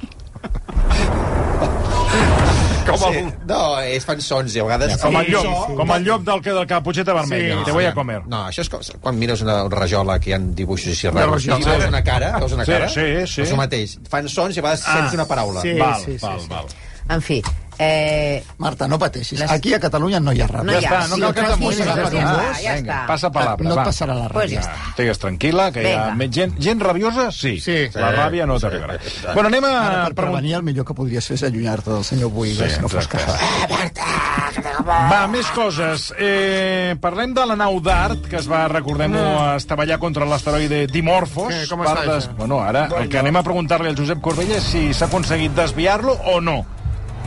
Com 2.97 3.13
Sí, 3.13 3.19
el, 3.19 3.29
no, 3.47 3.59
ells 3.81 4.05
fan 4.05 4.21
sons 4.21 4.55
i 4.55 4.59
a 4.59 4.63
vegades... 4.63 4.97
com 5.01 5.15
el 5.19 5.25
Sí, 5.25 5.31
llop, 5.31 5.67
sí. 5.69 5.75
com 5.77 5.91
el 5.95 6.03
llop 6.03 6.23
del 6.27 6.41
que 6.41 6.53
del 6.57 6.67
caputxeta 6.67 7.13
vermella. 7.13 7.57
Sí, 7.59 7.65
te 7.65 7.71
voy 7.71 7.85
a 7.85 7.93
comer. 7.93 8.21
No, 8.27 8.43
això 8.47 8.61
és 8.65 8.69
com, 8.69 8.81
quan 9.01 9.17
mires 9.19 9.41
una 9.45 9.57
rajola 9.69 10.19
que 10.19 10.31
hi 10.31 10.33
ha 10.33 10.39
dibuixos 10.39 10.93
així 10.95 11.07
raros. 11.09 11.45
rajola. 11.45 11.59
I 11.59 11.79
veus 11.79 11.87
una 11.89 12.03
cara, 12.03 12.31
veus 12.39 12.51
una 12.57 12.65
Sí, 12.65 12.71
cara? 12.71 12.89
sí, 12.89 13.07
sí. 13.27 13.41
És 13.41 13.51
el 13.51 13.57
mateix. 13.57 13.97
Fan 14.09 14.27
sons 14.29 14.55
i 14.55 14.59
a 14.59 14.61
vegades 14.63 14.83
Ah. 14.87 14.97
sents 14.97 15.13
una 15.13 15.25
paraula. 15.27 15.61
Sí. 15.61 15.73
val, 15.79 16.01
sí, 16.05 16.17
val, 16.21 16.39
sí. 16.41 16.47
val. 16.49 16.65
En 17.09 17.21
fi, 17.21 17.41
eh, 17.79 18.43
Marta, 18.57 18.87
no 18.87 18.99
pateixis. 18.99 19.39
Les- 19.39 19.49
Aquí 19.51 19.73
a 19.73 19.79
Catalunya 19.79 20.19
no 20.19 20.33
hi 20.33 20.41
ha 20.41 20.47
ràbia. 20.47 20.63
No 20.63 20.73
Ja 20.73 20.79
hi 20.81 20.85
ha. 20.85 20.89
està, 20.99 21.07
no 21.17 21.17
cal 21.25 21.33
que 21.33 21.41
t'amoïnis. 21.49 21.85
molt, 21.85 21.89
Ja 21.89 21.95
ja 21.95 22.61
ja 22.61 22.75
Vinga, 22.75 22.93
està. 22.93 23.07
passa 23.07 23.31
palabra, 23.31 23.69
No 23.69 23.73
et 23.79 23.87
passarà 23.87 24.13
la 24.13 24.27
Pues 24.29 24.51
ràbia. 24.51 24.61
ja 24.61 24.67
està. 24.67 24.89
Estigues 24.89 25.19
tranquil·la, 25.19 25.71
que 25.71 25.81
hi 25.83 25.93
ha 25.93 26.13
més 26.15 26.29
gent, 26.29 26.53
gent 26.59 26.81
rabiosa, 26.81 27.31
sí. 27.31 27.59
Sí. 27.59 27.87
La 27.95 28.11
ràbia 28.11 28.45
no 28.45 28.59
t'arribarà. 28.59 28.99
Bueno, 29.33 29.47
anem 29.47 29.63
a 29.65 29.73
Ara, 29.87 30.03
per 30.05 30.15
prevenir, 30.15 30.53
el 30.55 30.63
millor 30.63 30.85
que 30.85 30.93
podries 30.93 31.25
fer 31.25 31.35
és 31.35 31.43
allunyar-te 31.43 31.89
del 31.89 32.03
senyor 32.03 32.29
Boigas, 32.31 32.73
Sí, 32.73 32.81
no 32.81 32.89
fos 32.89 33.05
exacte. 33.05 33.25
capaç. 33.25 34.79
Va, 34.87 35.27
més 35.27 35.47
coses. 35.55 36.13
Eh, 36.17 36.95
parlem 37.01 37.33
de 37.33 37.45
la 37.45 37.55
nau 37.55 37.79
d'art, 37.81 38.27
que 38.29 38.37
es 38.37 38.47
va, 38.49 38.67
recordem-ho, 38.67 39.55
estavellar 39.55 39.99
contra 39.99 40.25
l'asteroide 40.25 40.87
Dimorphos. 40.87 41.53
Què, 41.53 41.67
com 41.69 41.79
per 41.83 41.87
està 41.93 42.17
això? 42.17 42.33
Bueno, 42.37 42.59
ara 42.61 42.87
el 42.99 43.07
que 43.09 43.19
anem 43.19 43.35
a 43.39 43.43
preguntar-li 43.43 43.87
al 43.89 43.95
Josep 43.97 44.19
Corbella 44.21 44.57
és 44.57 44.63
si 44.63 44.93
s'ha 44.93 45.05
aconseguit 45.05 45.53
desviar-lo 45.55 46.13
o 46.33 46.39
no, 46.41 46.65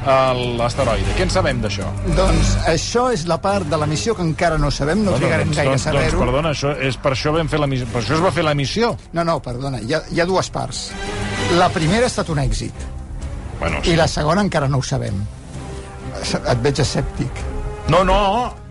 l'asteroide. 0.04 1.14
Què 1.16 1.22
en 1.26 1.30
sabem 1.30 1.60
d'això? 1.62 1.86
Doncs 2.16 2.56
això 2.70 3.08
és 3.14 3.26
la 3.30 3.38
part 3.42 3.68
de 3.70 3.78
la 3.78 3.86
missió 3.86 4.14
que 4.18 4.22
encara 4.26 4.58
no 4.58 4.70
sabem, 4.70 5.04
no 5.04 5.12
trigarem 5.16 5.46
doncs, 5.50 5.56
gaire 5.56 5.70
a 5.70 5.72
doncs, 5.76 5.84
doncs, 5.86 6.00
saber-ho. 6.02 6.24
perdona, 6.24 6.50
això 6.56 6.72
és, 6.78 6.96
per, 6.98 7.12
això 7.14 7.32
vam 7.36 7.48
fer 7.48 7.60
la, 7.62 7.66
mis- 7.70 7.84
per 7.92 8.00
això 8.02 8.14
es 8.18 8.24
va 8.24 8.32
fer 8.34 8.44
la 8.44 8.54
missió. 8.58 8.96
No, 9.12 9.24
no, 9.24 9.38
perdona, 9.44 9.80
hi 9.80 9.94
ha, 9.94 10.02
hi 10.10 10.20
ha 10.20 10.26
dues 10.26 10.50
parts. 10.50 10.90
La 11.58 11.68
primera 11.70 12.04
ha 12.08 12.12
estat 12.12 12.28
un 12.30 12.38
èxit, 12.42 12.72
Bueno, 13.60 13.78
i 13.86 13.94
la 13.94 14.08
segona 14.08 14.42
encara 14.42 14.66
no 14.68 14.78
ho 14.78 14.82
sabem. 14.82 15.20
Et 16.22 16.58
veig 16.62 16.80
escèptic. 16.82 17.30
No, 17.88 18.02
no, 18.04 18.16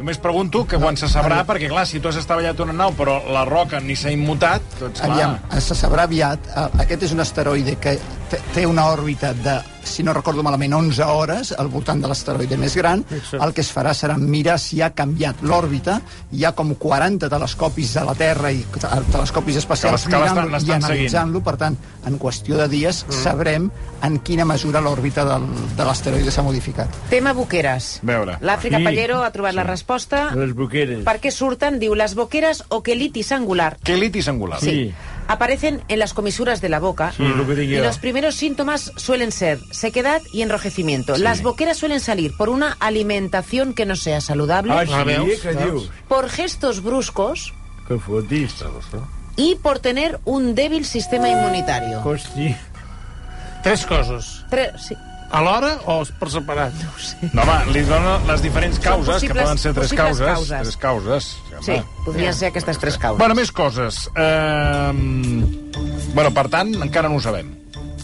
només 0.01 0.17
pregunto 0.21 0.63
que 0.67 0.79
quan 0.81 0.97
se 0.97 1.07
sabrà, 1.11 1.43
perquè 1.47 1.69
clar, 1.71 1.85
si 1.87 1.99
tu 2.01 2.09
has 2.09 2.17
estavellat 2.21 2.59
una 2.65 2.73
nau 2.73 2.93
però 2.97 3.19
la 3.31 3.45
roca 3.45 3.79
ni 3.79 3.95
s'ha 3.95 4.11
immutat, 4.13 4.61
doncs 4.79 4.99
clar... 5.01 5.11
Aviam, 5.11 5.37
se 5.61 5.77
sabrà 5.77 6.07
aviat. 6.09 6.47
Eh, 6.55 6.69
Aquest 6.85 7.03
és 7.09 7.13
un 7.13 7.21
asteroide 7.23 7.77
que 7.81 7.97
té- 8.31 8.65
una 8.65 8.85
òrbita 8.87 9.33
de, 9.35 9.57
si 9.83 10.03
no 10.03 10.13
recordo 10.13 10.41
malament, 10.43 10.73
11 10.73 11.03
hores 11.03 11.51
al 11.57 11.67
voltant 11.67 11.99
de 12.01 12.07
l'asteroide 12.07 12.55
més 12.57 12.75
gran. 12.79 13.03
El 13.41 13.53
que 13.53 13.61
es 13.61 13.69
farà 13.75 13.91
serà 13.97 14.15
mirar 14.17 14.57
si 14.61 14.79
ha 14.81 14.89
canviat 14.95 15.41
l'òrbita. 15.43 15.99
Hi 16.31 16.45
ha 16.47 16.53
com 16.55 16.73
40 16.79 17.27
telescopis 17.29 17.93
de 17.97 18.05
la 18.07 18.15
Terra 18.15 18.51
i 18.55 18.63
te- 18.71 18.87
telescopis 19.11 19.57
espacials 19.61 20.05
Que 20.05 20.09
les- 20.09 20.15
que 20.15 20.23
l'estan- 20.23 20.45
mirant-lo 20.47 20.67
i 20.67 20.71
analitzant-lo. 20.77 21.43
Per 21.43 21.55
tant, 21.57 21.77
en 22.07 22.17
qüestió 22.19 22.57
de 22.57 22.67
dies 22.71 23.03
sabrem 23.09 23.69
en 24.01 24.19
quina 24.19 24.45
mesura 24.45 24.79
l'òrbita 24.81 25.25
del, 25.25 25.45
de 25.77 25.83
l'asteroide 25.85 26.31
s'ha 26.31 26.41
modificat. 26.41 26.87
Tema 27.09 27.33
boqueres. 27.33 27.99
L'Àfrica 28.41 28.77
Sí. 28.77 28.83
Pallero 28.85 29.23
ha 29.23 29.29
trobat 29.31 29.53
la 29.53 29.63
resposta. 29.63 29.90
Les 30.36 30.54
boqueres. 30.54 31.04
Per 31.04 31.19
què 31.21 31.32
surten? 31.32 31.80
Diu, 31.80 31.95
les 31.95 32.15
boqueres 32.15 32.63
o 32.69 32.82
quelitis 32.84 33.32
angular. 33.32 33.77
Quelitis 33.84 34.27
angular. 34.27 34.60
Sí. 34.60 34.69
Sí. 34.71 34.93
Aparecen 35.27 35.82
en 35.88 35.99
las 35.99 36.13
comisuras 36.13 36.60
de 36.62 36.67
la 36.69 36.80
boca. 36.80 37.13
Sí, 37.15 37.23
lo 37.23 37.47
que 37.47 37.56
dic 37.56 37.69
Y 37.69 37.77
los 37.77 37.97
primeros 37.99 38.36
síntomas 38.36 38.91
suelen 38.97 39.32
ser 39.32 39.60
sequedad 39.71 40.21
y 40.34 40.41
enrojecimiento. 40.41 41.17
Las 41.17 41.41
boqueras 41.41 41.77
suelen 41.77 41.99
salir 42.01 42.36
por 42.38 42.49
una 42.49 42.75
alimentación 42.80 43.73
que 43.73 43.86
no 43.86 43.95
sea 43.95 44.19
saludable, 44.19 44.73
Ah, 44.73 44.84
sí? 44.86 45.47
dius? 45.58 45.89
por 46.08 46.30
gestos 46.30 46.84
bruscos 46.84 47.54
y 49.38 49.56
por 49.56 49.80
tener 49.80 50.19
un 50.25 50.54
débil 50.56 50.86
sistema 50.86 51.30
inmunitario. 51.30 52.01
Hosti. 52.04 52.56
Tres 53.63 53.86
coses. 53.86 54.43
Tre- 54.49 54.77
sí. 54.77 54.95
Alhora 55.32 55.78
o 55.88 56.02
per 56.20 56.28
separat? 56.34 56.74
No, 57.32 57.41
home, 57.46 57.72
li 57.72 57.82
dona 57.88 58.17
les 58.28 58.41
diferents 58.44 58.80
causes, 58.84 59.24
que 59.24 59.32
poden 59.34 59.58
ser 59.58 59.72
tres 59.78 59.94
causes. 59.96 60.26
causes. 60.28 60.60
Tres 60.65 60.78
causes. 60.78 61.30
Sí, 61.63 61.78
podrien 62.06 62.34
ser 62.36 62.50
aquestes 62.52 62.78
tres 62.82 62.98
causes. 63.00 63.17
Bueno, 63.22 63.36
més 63.39 63.52
coses. 63.56 64.10
Eh, 64.15 64.91
bueno, 66.13 66.32
per 66.36 66.50
tant, 66.52 66.74
encara 66.84 67.08
no 67.10 67.15
ho 67.15 67.24
sabem. 67.24 67.54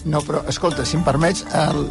No, 0.08 0.22
però, 0.24 0.40
escolta, 0.48 0.86
si 0.88 0.96
em 0.96 1.02
permets, 1.04 1.42
el, 1.52 1.82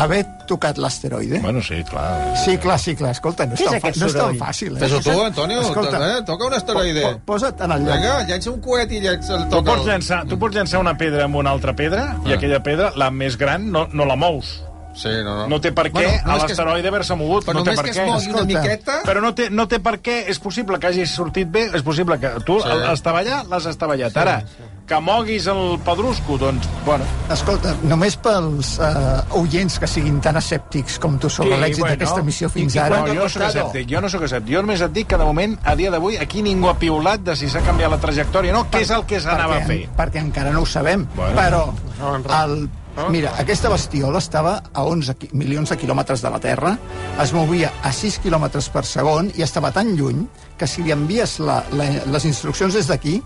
haver 0.00 0.22
tocat 0.48 0.78
l'asteroide... 0.80 1.42
Bueno, 1.44 1.60
sí, 1.60 1.82
clar. 1.84 2.32
Sí, 2.40 2.54
clar, 2.62 2.78
sí, 2.80 2.94
clar, 2.96 3.10
escolta, 3.12 3.44
no 3.44 3.52
és, 3.58 3.60
tan, 3.66 3.80
fa- 3.82 3.90
no 4.00 4.06
és 4.06 4.14
tan 4.16 4.38
fàcil. 4.40 4.76
Eh? 4.78 4.80
Fes-ho 4.80 5.00
tu, 5.04 5.12
Antonio. 5.20 5.60
Escolta, 5.60 6.00
eh? 6.14 6.22
Toca 6.24 6.46
un 6.48 6.54
asteroide. 6.56 7.02
po- 7.02 7.10
po- 7.18 7.34
Posa't 7.34 7.60
en 7.66 7.74
el 7.76 7.84
lloc. 7.84 7.98
Vinga, 7.98 8.14
llença 8.30 8.50
un 8.54 8.62
coet 8.64 8.92
i 8.96 9.02
llença 9.04 9.34
el 9.36 9.44
Tu 9.50 9.58
toca 9.58 9.74
pots, 9.74 9.82
el... 9.84 9.90
llançar, 9.92 10.22
tu 10.30 10.38
pots 10.40 10.56
llançar 10.56 10.80
una 10.80 10.96
pedra 10.96 11.26
amb 11.28 11.36
una 11.42 11.52
altra 11.52 11.74
pedra 11.76 12.06
i 12.24 12.32
Ah. 12.32 12.38
aquella 12.38 12.62
pedra, 12.64 12.92
la 12.96 13.10
més 13.10 13.36
gran, 13.36 13.68
no, 13.70 13.84
no 13.92 14.06
la 14.08 14.16
mous. 14.16 14.62
Sí, 14.96 15.10
no, 15.22 15.34
no. 15.42 15.46
No 15.52 15.60
té 15.60 15.72
per 15.76 15.90
què 15.90 15.92
Bueno, 16.00 16.22
no, 16.24 16.36
l'asteroide 16.40 16.88
haver-se 16.88 17.14
mogut. 17.20 17.44
Però 17.44 17.58
no 17.60 17.64
té 17.66 17.74
per 17.76 17.84
que 17.84 17.90
es 17.92 17.98
què. 17.98 18.06
mogui 18.08 18.30
una 18.30 18.40
Escolta, 18.40 18.62
miqueta... 18.62 18.94
Però 19.04 19.20
no 19.20 19.34
té, 19.36 19.50
no 19.52 19.66
té 19.68 19.78
per 19.84 19.98
què. 20.00 20.14
És 20.32 20.38
possible 20.40 20.78
que 20.80 20.88
hagis 20.88 21.12
sortit 21.12 21.50
bé, 21.52 21.66
és 21.76 21.82
possible 21.84 22.16
que 22.22 22.30
tu 22.48 22.56
Sí. 22.62 22.70
sí. 22.70 22.92
estavellar 22.94 23.42
l'has 23.50 23.66
estavellat. 23.68 24.16
Ara, 24.16 24.38
que 24.86 25.00
moguis 25.02 25.46
el 25.52 25.78
pedrusco, 25.84 26.38
doncs, 26.38 26.64
bueno... 26.86 27.04
Escolta, 27.34 27.74
només 27.82 28.16
pels 28.22 28.76
uh, 28.78 29.20
oients 29.40 29.76
que 29.82 29.88
siguin 29.90 30.20
tan 30.24 30.38
escèptics 30.40 30.96
com 31.02 31.18
tu 31.18 31.28
sobre 31.28 31.56
Sí, 31.56 31.60
l'èxit 31.60 31.80
bueno. 31.82 31.96
d'aquesta 31.96 32.22
missió 32.22 32.48
fins 32.54 32.74
I- 32.78 32.78
ara... 32.86 33.00
No, 33.02 33.08
jo 33.12 33.20
no 33.20 33.28
sóc 33.28 33.42
escèptic, 33.50 33.90
jo 33.92 34.00
no 34.00 34.08
sóc 34.08 34.22
escèptic. 34.30 34.54
Jo 34.56 34.62
només 34.64 34.80
et 34.86 34.92
dic 34.96 35.08
que, 35.12 35.18
de 35.20 35.24
moment, 35.28 35.58
a 35.64 35.74
dia 35.76 35.90
d'avui, 35.90 36.16
aquí 36.22 36.40
ningú 36.46 36.70
ha 36.70 36.78
piulat 36.78 37.20
de 37.26 37.36
si 37.36 37.50
s'ha 37.52 37.60
canviat 37.66 37.90
la 37.90 37.98
trajectòria 38.00 38.54
no, 38.56 38.64
què 38.70 38.80
és 38.86 38.90
el 38.96 39.04
que 39.10 39.20
s'anava 39.20 39.58
a 39.60 39.66
fer. 39.68 39.82
Perquè 39.98 40.22
encara 40.24 40.54
no 40.56 40.62
ho 40.64 40.66
sabem. 40.70 41.04
Bueno. 41.18 41.34
Però, 41.36 41.64
el, 42.44 42.68
mira, 43.10 43.32
aquesta 43.38 43.68
bestiola 43.68 44.18
estava 44.18 44.62
a 44.72 44.82
11 44.84 45.14
qui- 45.16 45.28
milions 45.32 45.68
de 45.70 45.76
quilòmetres 45.76 46.22
de 46.22 46.30
la 46.30 46.40
Terra, 46.40 46.78
es 47.22 47.32
movia 47.32 47.72
a 47.82 47.92
6 47.92 48.18
quilòmetres 48.24 48.68
per 48.70 48.84
segon 48.84 49.30
i 49.36 49.42
estava 49.42 49.70
tan 49.72 49.94
lluny 49.96 50.26
que 50.56 50.66
si 50.66 50.82
li 50.82 50.92
envies 50.92 51.38
la, 51.40 51.62
la, 51.72 51.84
les 52.06 52.24
instruccions 52.24 52.74
des 52.74 52.86
d'aquí, 52.88 53.22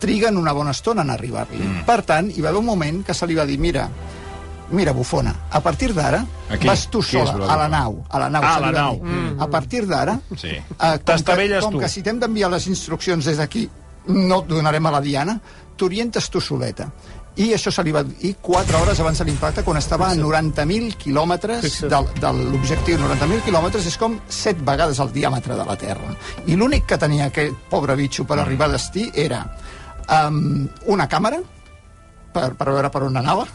triguen 0.00 0.36
una 0.40 0.52
bona 0.52 0.70
estona 0.72 1.02
en 1.02 1.10
arribar-li. 1.10 1.58
Mm. 1.60 1.84
Per 1.84 2.02
tant, 2.08 2.30
hi 2.32 2.40
va 2.40 2.48
haver 2.48 2.60
un 2.60 2.66
moment 2.66 3.02
que 3.04 3.12
se 3.14 3.26
li 3.26 3.34
va 3.36 3.44
dir, 3.44 3.58
mira, 3.60 3.88
mira, 4.70 4.92
bufona, 4.92 5.34
a 5.50 5.60
partir 5.60 5.92
d'ara 5.92 6.24
vas 6.64 6.86
tu 6.88 7.02
sola 7.02 7.34
la 7.36 7.52
a 7.52 7.56
la 7.58 7.68
nau. 7.68 8.04
A 8.08 8.18
la 8.20 8.30
nau, 8.30 8.42
Ah, 8.44 8.58
li 8.60 8.64
la 8.66 8.72
nau. 8.72 9.00
Mm. 9.02 9.40
A 9.42 9.46
partir 9.50 9.86
d'ara, 9.86 10.18
Sí. 10.36 10.48
eh, 10.48 10.62
com, 11.04 11.16
que, 11.22 11.60
com 11.60 11.72
tu. 11.72 11.78
que 11.80 11.88
si 11.88 12.02
t'hem 12.02 12.18
d'enviar 12.20 12.50
les 12.50 12.66
instruccions 12.68 13.24
des 13.24 13.36
d'aquí 13.36 13.68
no 14.06 14.40
et 14.40 14.46
donarem 14.48 14.86
a 14.86 14.90
la 14.92 15.00
Diana, 15.00 15.40
t'orientes 15.76 16.30
tu 16.30 16.40
soleta. 16.40 16.90
I 17.40 17.52
això 17.56 17.70
se 17.72 17.82
li 17.86 17.92
va 17.94 18.02
dir 18.04 18.34
4 18.44 18.80
hores 18.82 18.98
abans 19.00 19.20
de 19.22 19.24
l'impacte, 19.24 19.62
quan 19.64 19.78
estava 19.80 20.10
a 20.10 20.16
90.000 20.18 20.96
quilòmetres 21.00 21.78
de, 21.88 22.00
de 22.20 22.32
l'objectiu. 22.36 22.98
90.000 23.00 23.46
quilòmetres 23.46 23.86
és 23.88 23.96
com 24.00 24.18
7 24.28 24.66
vegades 24.66 25.00
el 25.00 25.12
diàmetre 25.14 25.56
de 25.56 25.64
la 25.64 25.78
Terra. 25.80 26.12
I 26.46 26.58
l'únic 26.60 26.84
que 26.90 27.00
tenia 27.00 27.30
aquest 27.30 27.56
pobre 27.72 27.96
bitxo 27.96 28.26
per 28.28 28.42
arribar 28.42 28.68
a 28.68 28.74
destí 28.74 29.08
era 29.24 29.46
um, 30.28 30.68
una 30.92 31.08
càmera, 31.08 31.40
per, 32.34 32.52
per 32.58 32.68
veure 32.68 32.92
per 32.92 33.04
on 33.08 33.16
anava, 33.16 33.46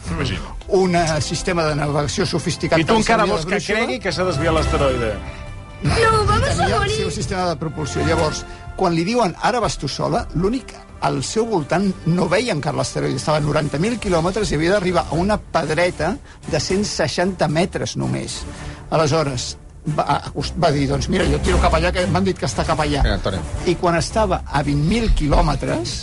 un 0.76 0.98
eh, 0.98 1.06
sistema 1.22 1.70
de 1.70 1.78
navegació 1.78 2.26
sofisticat... 2.26 2.82
I 2.82 2.88
tu 2.88 2.98
encara 2.98 3.28
vols 3.28 3.46
que 3.46 3.62
cregui 3.62 4.00
que 4.02 4.12
s'ha 4.12 4.26
desviat 4.26 4.58
l'asteroide. 4.58 5.14
No, 5.86 6.24
vamos 6.26 6.58
a 6.58 6.68
morir. 6.68 6.90
El 6.90 7.02
seu 7.04 7.10
sistema 7.20 7.50
de 7.52 7.56
propulsió. 7.60 8.02
Llavors, 8.08 8.42
quan 8.76 8.94
li 8.94 9.04
diuen 9.04 9.34
ara 9.42 9.60
vas 9.60 9.76
tu 9.80 9.88
sola, 9.88 10.26
l'únic 10.34 10.74
al 11.06 11.22
seu 11.24 11.44
voltant 11.46 11.90
no 12.06 12.26
veien 12.28 12.60
que 12.60 12.72
l'asteroide 12.72 13.16
estava 13.20 13.38
a 13.38 13.44
90.000 13.44 13.98
quilòmetres 14.00 14.50
i 14.50 14.56
havia 14.56 14.72
d'arribar 14.76 15.06
a 15.10 15.14
una 15.14 15.36
pedreta 15.38 16.16
de 16.48 16.60
160 16.60 17.48
metres 17.52 17.96
només. 18.00 18.40
Aleshores, 18.90 19.56
va, 19.96 20.16
va 20.58 20.70
dir, 20.74 20.86
doncs 20.90 21.06
mira, 21.12 21.26
jo 21.30 21.38
tiro 21.44 21.60
cap 21.62 21.74
allà, 21.78 21.92
que 21.94 22.06
m'han 22.10 22.24
dit 22.26 22.38
que 22.38 22.46
està 22.48 22.64
cap 22.66 22.80
allà. 22.82 23.02
Mira, 23.04 23.14
Antoni, 23.20 23.38
I 23.70 23.76
quan 23.78 23.94
estava 24.00 24.40
a 24.46 24.62
20.000 24.66 25.12
quilòmetres, 25.14 26.00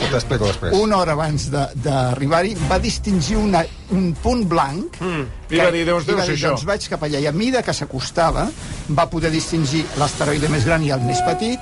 una 0.79 0.97
hora 1.01 1.17
abans 1.17 1.49
de- 1.51 1.65
d'arribar-hi, 1.83 2.53
va 2.69 2.79
distingir 2.79 3.35
una, 3.41 3.65
un 3.91 4.13
punt 4.23 4.45
blanc 4.47 4.99
mm. 5.01 5.25
I 5.53 5.57
va 5.59 5.69
dir, 5.71 5.83
"Deus- 5.85 6.07
i 6.07 6.13
va 6.13 6.25
dir, 6.25 6.35
això." 6.37 6.49
doncs 6.53 6.63
vaig 6.65 6.87
cap 6.89 7.03
allà. 7.03 7.19
I 7.19 7.27
a 7.27 7.31
mida 7.31 7.61
que 7.61 7.73
s'acostava, 7.73 8.47
va 8.89 9.09
poder 9.09 9.31
distingir 9.31 9.83
l'asteroide 9.97 10.47
més 10.49 10.65
gran 10.65 10.83
i 10.83 10.91
el 10.91 11.01
més 11.01 11.19
petit, 11.27 11.59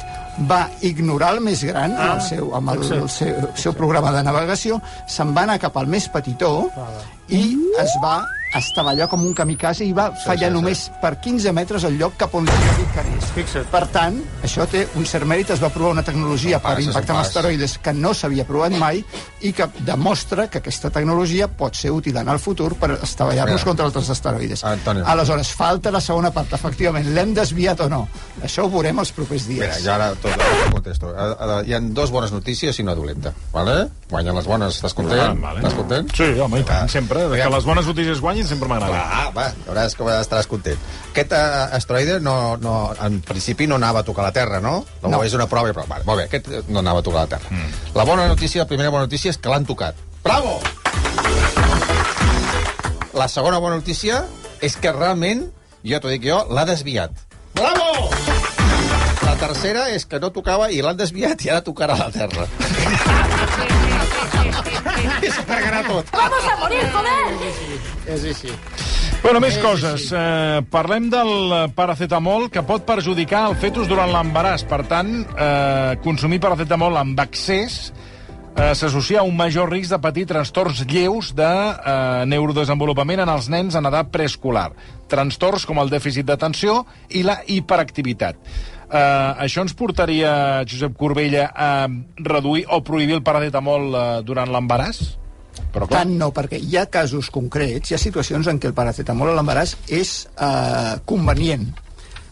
va 0.49 0.61
ignorar 0.81 1.33
el 1.35 1.41
més 1.43 1.63
gran 1.67 1.95
ah, 1.97 2.13
el 2.15 2.21
seu, 2.25 2.51
amb 2.55 2.73
el, 2.73 2.83
el 3.01 3.09
seu, 3.11 3.49
seu 3.55 3.73
programa 3.77 4.13
de 4.15 4.23
navegació, 4.23 4.79
se'n 5.07 5.33
va 5.35 5.45
anar 5.47 5.59
cap 5.61 5.77
al 5.77 5.89
més 5.91 6.07
petitó 6.11 6.69
i 7.29 7.43
es 7.81 7.97
va 8.03 8.19
estavellar 8.57 9.07
com 9.11 9.23
un 9.25 9.33
kamikaze 9.37 9.85
i 9.85 9.93
va 9.95 10.09
fallar 10.25 10.49
sí, 10.49 10.51
sí. 10.51 10.55
només 10.57 10.83
per 11.01 11.13
15 11.23 11.53
metres 11.55 11.85
el 11.87 11.97
lloc 11.99 12.17
cap 12.19 12.33
on 12.35 12.45
li 12.47 12.51
havia 12.55 12.73
dit 12.79 12.93
que 12.95 13.03
anés. 13.03 13.29
Fixa't. 13.35 13.67
Per 13.71 13.83
tant, 13.93 14.17
això 14.43 14.65
té 14.69 14.85
un 14.99 15.05
cert 15.07 15.27
mèrit. 15.29 15.53
Es 15.55 15.61
va 15.63 15.69
provar 15.73 15.93
una 15.95 16.03
tecnologia 16.07 16.59
pas, 16.59 16.75
per 16.75 16.83
un 16.83 16.89
impactar 16.89 17.15
amb 17.15 17.21
pas. 17.21 17.29
asteroides 17.29 17.77
que 17.83 17.93
no 17.93 18.13
s'havia 18.17 18.45
provat 18.47 18.75
mai 18.79 19.03
i 19.41 19.53
que 19.55 19.67
demostra 19.87 20.47
que 20.51 20.61
aquesta 20.61 20.91
tecnologia 20.93 21.47
pot 21.47 21.75
ser 21.79 21.91
útil 21.95 22.17
en 22.17 22.29
el 22.29 22.39
futur 22.39 22.73
per 22.79 22.91
estavellar-nos 23.01 23.63
contra 23.67 23.85
altres 23.85 24.09
asteroides. 24.09 24.63
Antonio. 24.67 25.05
Aleshores, 25.05 25.53
falta 25.55 25.91
la 25.91 26.01
segona 26.01 26.31
part. 26.31 26.53
Efectivament, 26.53 27.07
l'hem 27.15 27.33
desviat 27.37 27.85
o 27.85 27.89
no? 27.89 28.03
Això 28.43 28.65
ho 28.65 28.71
veurem 28.73 28.99
els 28.99 29.11
propers 29.15 29.47
dies. 29.47 29.63
Mira, 29.63 29.79
jo 29.83 29.93
ara 29.93 30.11
tot 30.21 30.35
ho 30.35 30.71
contesto. 30.73 31.13
Eh, 31.15 31.31
eh, 31.31 31.59
Hi 31.71 31.75
ha 31.77 31.79
dos 31.81 32.11
bones 32.11 32.31
notícies 32.33 32.77
i 32.79 32.83
una 32.83 32.95
dolenta. 32.95 33.33
Vale? 33.53 33.87
Guanyen 34.11 34.35
les 34.35 34.47
bones. 34.47 34.75
Estàs 34.75 34.95
content? 34.97 35.21
Ah, 35.21 35.33
vale. 35.39 35.61
Estàs 35.61 35.77
content? 35.77 36.11
Sí, 36.17 36.27
home, 36.39 36.59
i 36.61 36.67
tant, 36.67 36.89
sempre. 36.91 37.27
Que 37.31 37.49
les 37.55 37.67
bones 37.67 37.87
notícies 37.87 38.21
guanyin 38.41 38.47
sempre 38.49 38.67
m'agrada. 38.67 38.97
Ah, 38.97 39.29
va, 39.35 39.45
veuràs 39.67 39.93
que 39.95 40.03
estaràs 40.21 40.47
content. 40.49 40.79
Aquest 41.11 41.31
uh, 41.35 41.75
asteroide 41.77 42.19
no, 42.23 42.57
no, 42.61 42.73
en 43.05 43.19
principi 43.25 43.67
no 43.67 43.75
anava 43.77 44.01
a 44.01 44.03
tocar 44.07 44.23
la 44.25 44.31
Terra, 44.33 44.59
no? 44.61 44.85
No, 45.03 45.09
No. 45.09 45.23
és 45.23 45.33
una 45.33 45.47
prova, 45.47 45.71
però 45.73 45.85
vale, 45.87 46.03
molt 46.05 46.19
bé, 46.21 46.25
aquest 46.29 46.69
no 46.69 46.79
anava 46.79 46.99
a 46.99 47.03
tocar 47.05 47.25
la 47.27 47.31
Terra. 47.37 47.49
Mm. 47.51 47.95
La 47.95 48.03
bona 48.03 48.27
notícia, 48.27 48.63
la 48.63 48.67
primera 48.67 48.89
bona 48.89 49.03
notícia 49.05 49.29
és 49.31 49.37
que 49.37 49.49
l'han 49.49 49.65
tocat. 49.65 49.95
Bravo! 50.23 50.59
La 53.13 53.27
segona 53.27 53.59
bona 53.59 53.75
notícia 53.75 54.23
és 54.61 54.75
que 54.77 54.91
realment, 54.91 55.45
jo 55.83 55.99
t'ho 55.99 56.09
dic 56.09 56.23
jo, 56.25 56.41
l'ha 56.49 56.65
desviat. 56.65 57.11
Bravo! 57.53 58.09
La 59.25 59.35
tercera 59.37 59.89
és 59.93 60.05
que 60.05 60.19
no 60.19 60.29
tocava 60.31 60.69
i 60.71 60.81
l'han 60.81 60.97
desviat 60.97 61.43
i 61.45 61.49
ara 61.49 61.61
tocarà 61.61 61.97
la 61.97 62.09
Terra. 62.13 62.47
I 65.21 65.29
s'ho 65.29 65.43
carregarà 65.47 65.83
tot. 65.87 66.09
¡Vamos 66.15 66.47
a 66.47 66.55
morir, 66.61 66.81
joder! 66.93 67.51
És 68.15 68.25
així. 68.33 68.53
Bueno, 69.21 69.39
més 69.43 69.57
coses. 69.61 70.07
Eh, 70.17 70.61
parlem 70.73 71.11
del 71.13 71.33
paracetamol 71.77 72.47
que 72.49 72.63
pot 72.65 72.87
perjudicar 72.87 73.43
el 73.51 73.57
fetus 73.61 73.89
durant 73.89 74.09
l'embaràs. 74.09 74.65
Per 74.65 74.81
tant, 74.89 75.11
eh, 75.21 75.99
consumir 76.01 76.41
paracetamol 76.41 76.97
amb 76.97 77.21
excés 77.21 77.91
eh, 78.55 78.73
s'associa 78.75 79.21
a 79.21 79.27
un 79.27 79.37
major 79.37 79.69
risc 79.69 79.93
de 79.93 80.01
patir 80.01 80.25
trastorns 80.29 80.83
lleus 80.89 81.31
de 81.37 81.47
eh, 81.47 82.25
neurodesenvolupament 82.27 83.23
en 83.23 83.31
els 83.31 83.49
nens 83.53 83.77
en 83.77 83.87
edat 83.91 84.11
preescolar. 84.13 84.71
Trastorns 85.11 85.67
com 85.69 85.79
el 85.83 85.91
dèficit 85.91 86.25
d'atenció 86.27 86.81
i 87.09 87.23
la 87.27 87.41
hiperactivitat. 87.45 88.39
Eh, 88.91 89.43
això 89.45 89.63
ens 89.63 89.71
portaria, 89.77 90.31
Josep 90.67 90.97
Corbella, 90.99 91.47
a 91.55 91.87
reduir 92.19 92.65
o 92.67 92.81
prohibir 92.83 93.15
el 93.15 93.23
paracetamol 93.23 93.87
eh, 93.95 94.03
durant 94.27 94.51
l'embaràs? 94.51 94.99
Però 95.71 95.87
clar, 95.87 96.01
Tant 96.01 96.11
no, 96.19 96.31
perquè 96.35 96.59
hi 96.59 96.75
ha 96.75 96.89
casos 96.91 97.29
concrets, 97.31 97.91
hi 97.91 97.95
ha 97.95 98.01
situacions 98.01 98.49
en 98.51 98.59
què 98.59 98.67
el 98.67 98.75
paracetamol 98.75 99.31
a 99.31 99.37
l'embaràs 99.37 99.77
és 99.95 100.13
eh, 100.35 100.99
convenient, 101.07 101.69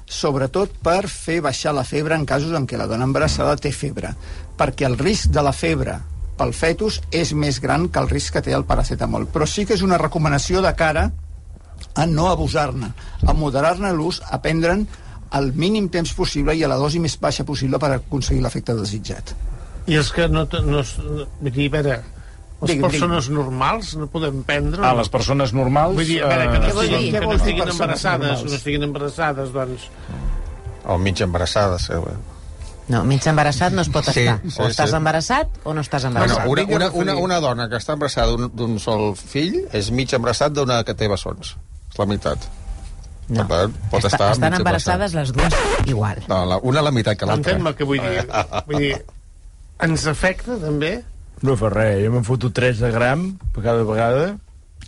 sobretot 0.10 0.76
per 0.84 1.06
fer 1.08 1.40
baixar 1.46 1.72
la 1.78 1.88
febre 1.88 2.18
en 2.20 2.28
casos 2.28 2.52
en 2.58 2.68
què 2.68 2.80
la 2.80 2.90
dona 2.92 3.08
embarassada 3.08 3.56
té 3.56 3.72
febre, 3.72 4.12
perquè 4.60 4.90
el 4.90 5.00
risc 5.00 5.32
de 5.32 5.46
la 5.46 5.56
febre 5.56 5.96
pel 6.40 6.52
fetus 6.56 7.00
és 7.16 7.32
més 7.36 7.60
gran 7.64 7.88
que 7.88 8.04
el 8.04 8.12
risc 8.12 8.36
que 8.36 8.44
té 8.44 8.56
el 8.56 8.68
paracetamol. 8.68 9.28
Però 9.32 9.48
sí 9.48 9.66
que 9.68 9.76
és 9.76 9.84
una 9.84 10.00
recomanació 10.00 10.64
de 10.64 10.72
cara 10.76 11.10
a 11.96 12.06
no 12.08 12.30
abusar-ne, 12.32 12.92
a 13.28 13.36
moderar-ne 13.36 13.92
l'ús, 13.96 14.22
a 14.24 14.40
prendre'n 14.44 14.88
el 15.38 15.52
mínim 15.54 15.90
temps 15.94 16.14
possible 16.18 16.56
i 16.58 16.64
a 16.64 16.70
la 16.72 16.78
dosi 16.82 17.00
més 17.00 17.18
baixa 17.22 17.44
possible 17.46 17.78
per 17.80 17.92
aconseguir 17.98 18.42
l'efecte 18.42 18.74
desitjat. 18.76 19.36
I 19.88 19.96
els 20.00 20.12
que 20.14 20.28
no... 20.30 20.48
no, 20.66 20.80
es- 20.80 20.96
vull 21.00 21.52
dir, 21.54 21.68
a 21.70 21.76
veure, 21.82 22.00
les 22.62 22.72
Digui'm, 22.74 22.88
persones 22.90 23.30
normals 23.32 23.94
no 23.96 24.08
podem 24.12 24.42
prendre... 24.44 24.82
a 24.86 24.94
les 24.98 25.10
persones 25.10 25.54
normals... 25.54 25.96
Vull 25.96 26.06
dir, 26.10 26.20
a 26.24 26.28
veure, 26.28 26.50
que 26.50 26.58
eh, 26.58 26.60
no, 26.60 26.82
estiguin, 26.82 27.00
dir? 27.06 27.12
que 27.14 27.22
no 27.26 27.34
estiguin 27.38 27.70
embarassades, 27.76 28.28
normals? 28.28 28.50
no 28.52 28.58
estiguin 28.58 28.84
embarassades, 28.90 29.54
doncs... 29.54 29.88
O 30.90 30.98
mig 30.98 31.22
embarassades. 31.22 31.90
Eh? 31.94 32.02
No, 32.90 33.04
mig 33.06 33.22
embarassat 33.30 33.74
no 33.78 33.84
es 33.86 33.90
pot 33.94 34.08
Sí, 34.10 34.24
estar. 34.26 34.40
sí, 34.50 34.58
o 34.62 34.66
estàs 34.68 34.90
sí. 34.90 34.98
embarassat 34.98 35.60
o 35.64 35.74
no 35.78 35.82
estàs 35.86 36.04
Bueno, 36.08 36.24
embarassat. 36.26 36.48
una, 36.48 36.62
vinga, 36.64 36.76
una, 36.76 36.86
referir. 36.88 37.04
una, 37.04 37.16
una 37.22 37.40
dona 37.40 37.68
que 37.70 37.78
està 37.78 37.94
embarassada 37.94 38.32
d'un- 38.34 38.50
d'un 38.56 38.80
sol 38.82 39.12
fill 39.16 39.60
és 39.78 39.92
mig 39.94 40.12
embarassat 40.18 40.52
d'una 40.58 40.80
que 40.84 40.96
té 40.98 41.08
bessons. 41.08 41.54
És 41.94 42.00
la 42.02 42.08
meitat. 42.10 42.48
No. 43.30 43.46
per 43.48 43.60
tant, 43.64 43.78
pot 43.92 44.04
Està, 44.04 44.12
estar 44.16 44.32
estan 44.36 44.58
embarassades 44.60 45.14
les 45.18 45.32
dues 45.36 45.54
igual. 45.88 46.20
No, 46.28 46.44
la, 46.50 46.58
una 46.66 46.82
la 46.86 46.92
meitat 46.96 47.18
que 47.20 47.30
l'altra. 47.30 47.54
Entén-me 47.54 47.70
el 47.74 47.78
que 47.80 47.88
vull 47.88 48.02
dir. 48.04 48.26
Vull 48.68 48.84
dir, 48.84 48.94
ens 49.86 50.06
afecta, 50.12 50.58
també? 50.60 51.00
No 51.46 51.56
fa 51.56 51.70
res, 51.72 52.02
jo 52.04 52.12
me'n 52.12 52.26
foto 52.28 52.50
3 52.52 52.82
de 52.84 52.92
gram 52.92 53.30
per 53.56 53.64
cada 53.70 53.86
vegada. 53.88 54.30